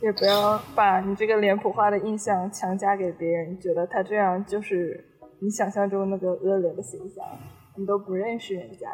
[0.00, 5.04] 也不要把你这个脸谱化的印象强加给别人，觉得他这样就是
[5.40, 7.24] 你想象中那个恶劣的形象，
[7.76, 8.86] 你都不认识人家。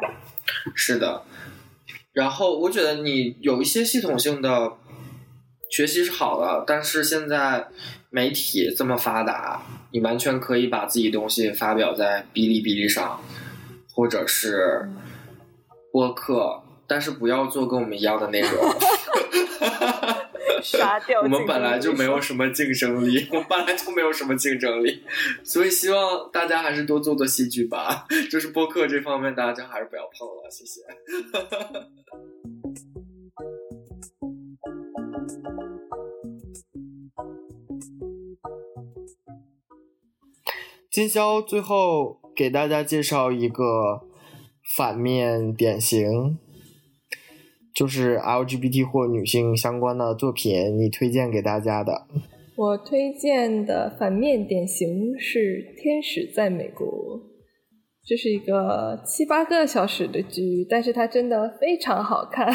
[0.75, 1.23] 是的，
[2.13, 4.73] 然后我觉得你有一些系统性的
[5.71, 7.67] 学习是好的，但是现在
[8.09, 13.21] 媒体这么发达，你完全可以把自己东西发表在哔哩哔哩上，
[13.91, 14.89] 或者是
[15.91, 18.51] 播客，但是不要做跟我们一样的内容。
[21.23, 25.03] 我们本来就没有什么竞争力，我本来就没有什么竞争力，
[25.43, 28.05] 所以希望大家还是多做做戏剧吧。
[28.29, 30.81] 就是播客这方面，大家还是不要碰了，谢谢。
[40.91, 44.01] 金宵最后给大家介绍一个
[44.75, 46.37] 反面典型。
[47.75, 52.07] 就是 LGBT 或女性相关的作品，你推荐给大家的。
[52.57, 56.85] 我推荐的反面典型是《天使在美国》，
[58.05, 62.51] 这是一个七八个小时的剧，但是它真的非常好看。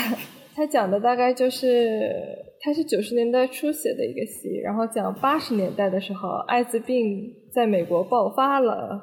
[0.55, 2.13] 它讲的大概就是，
[2.61, 9.03] 它是九十年代初写的一个戏，然后讲八十年代的时候，艾滋病在美国爆发了，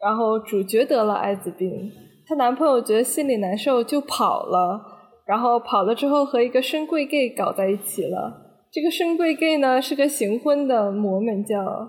[0.00, 1.92] 然后主角得了艾滋病，
[2.26, 4.88] 她男朋友觉得心里难受就跑了。
[5.24, 8.66] 然后跑了之后和一个深柜 gay 搞在一起了。
[8.72, 11.88] 这个深柜 gay 呢是个行婚的摩门教，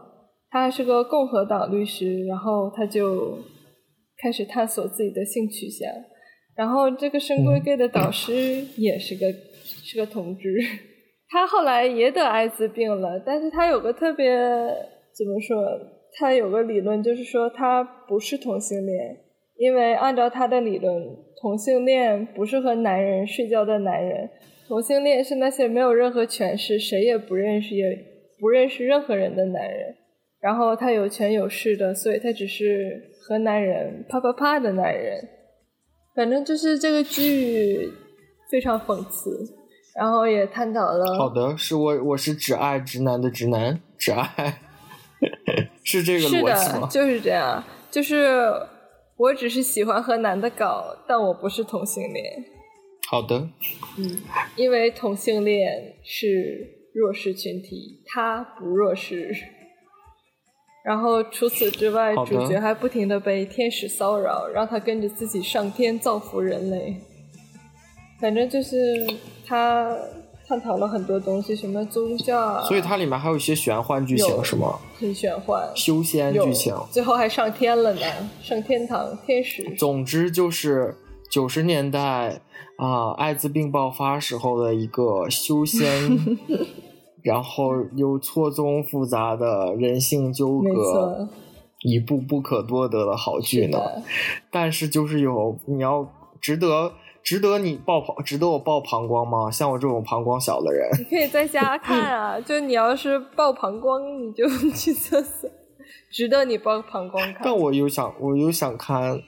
[0.51, 2.25] 他是个共和党律师。
[2.27, 3.39] 然后他就
[4.21, 5.89] 开始探索自己的性取向。
[6.55, 8.33] 然后这个深柜 gay 的导师
[8.77, 9.33] 也是个
[9.83, 10.55] 是个同志，
[11.29, 13.19] 他后来也得艾滋病了。
[13.25, 14.29] 但是他有个特别
[15.17, 15.57] 怎么说？
[16.15, 19.17] 他有个理论就是说他不是同性恋，
[19.57, 20.93] 因为按照他的理论。
[21.41, 24.29] 同性恋不是和男人睡觉的男人，
[24.67, 27.85] 同性恋是那些没有任何权势、谁也不认识、也
[28.39, 29.95] 不认识任何人的男人。
[30.39, 35.17] 然后他有权有势的，所以他只是和男人啪啪啪的男人。
[36.15, 37.91] 反正就是这个剧
[38.51, 39.31] 非常讽刺，
[39.97, 41.17] 然后也探讨了。
[41.17, 44.59] 好的，是我我是只爱直男的直男，只爱
[45.83, 46.87] 是这个逻辑吗？
[46.91, 48.51] 就是这样，就是。
[49.15, 52.43] 我只是喜欢和男的搞，但我不是同性恋。
[53.07, 53.47] 好的。
[53.95, 54.23] 嗯，
[54.55, 59.31] 因为同性恋是弱势群体，他不弱势。
[60.83, 66.97] 然后除此之外，主角还不停的被天使骚扰，让他跟着自己上天造福人类。
[68.19, 69.07] 反正就是
[69.45, 69.95] 他。
[70.45, 74.77] 探讨了很多东西，什么宗教啊，所以它里面还有一些玄幻剧情，是吗？
[74.99, 78.01] 很玄幻，修仙剧情，最后还上天了呢，
[78.41, 79.63] 上天堂，天使。
[79.77, 80.97] 总之就是
[81.31, 82.41] 九十年代
[82.77, 85.81] 啊，艾滋病爆发时候的一个修仙，
[87.23, 91.29] 然后又错综复杂的人性纠葛，
[91.83, 93.79] 一部不可多得的好剧呢。
[94.51, 96.05] 但是就是有你要
[96.41, 96.91] 值得。
[97.23, 99.49] 值得你爆膀，值得我爆膀胱吗？
[99.49, 102.39] 像我这种膀胱小的人，你可以在家看啊。
[102.45, 105.49] 就你要是爆膀胱，你就去厕所。
[106.11, 107.41] 值得你爆膀胱看。
[107.43, 109.19] 但我又想，我又想看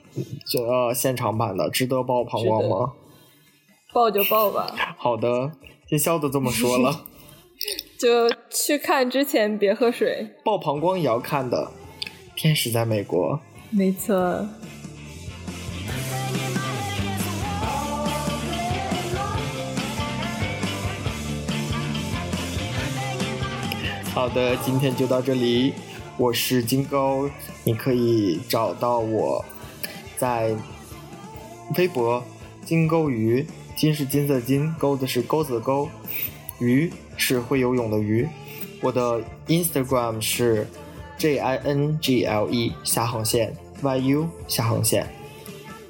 [0.46, 2.94] 这个现场版的，值得爆膀胱吗？
[3.94, 4.96] 爆就爆吧。
[4.98, 5.52] 好的，
[5.88, 7.06] 天笑都这么说了，
[7.98, 10.36] 就去看之前别喝水。
[10.44, 11.72] 爆膀胱也要看的，
[12.36, 13.40] 天使在美国。
[13.72, 14.46] 没错。
[24.16, 25.74] 好的，今天就到这里。
[26.18, 27.30] 我是金钩，
[27.66, 29.44] 你可以找到我
[30.16, 30.56] 在
[31.78, 32.24] 微博
[32.64, 33.46] “金钩鱼”，
[33.76, 35.90] 金是金色金，钩子是钩子的钩，
[36.60, 38.26] 鱼是会游泳的鱼。
[38.82, 40.66] 我的 Instagram 是
[41.18, 45.06] J I N G L E 下横线 Y U 下横线。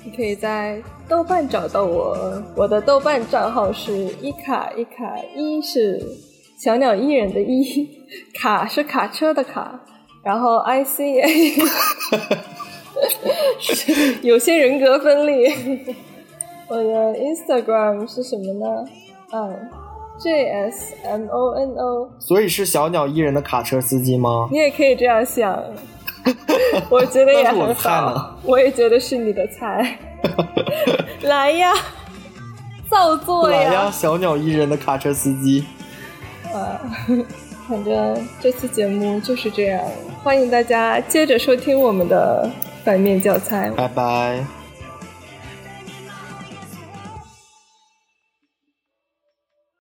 [0.04, 6.02] 你可以在豆瓣找到我，我的豆瓣账号是一卡一卡一是。
[6.58, 7.95] 小鸟依人的依，
[8.34, 9.80] 卡是卡车的卡，
[10.24, 11.54] 然后 I C A，
[14.22, 15.54] 有些人格分裂。
[16.68, 16.84] 我的
[17.16, 18.86] Instagram 是什么呢？
[19.32, 19.70] 嗯
[20.18, 24.48] J S M O N O，所以是小鸟依人的卡车司机吗？
[24.52, 25.62] 你也可以这样想，
[26.90, 30.00] 我觉得也很好，我也觉得是你的菜。
[31.24, 31.74] 来呀，
[32.90, 35.66] 造作来呀，小鸟依人的卡车司机。
[36.54, 36.80] 啊，
[37.68, 39.82] 反正这期节目就是这样，
[40.24, 42.50] 欢迎大家接着收听我们的
[42.84, 43.70] 反面教材。
[43.72, 44.46] 拜拜。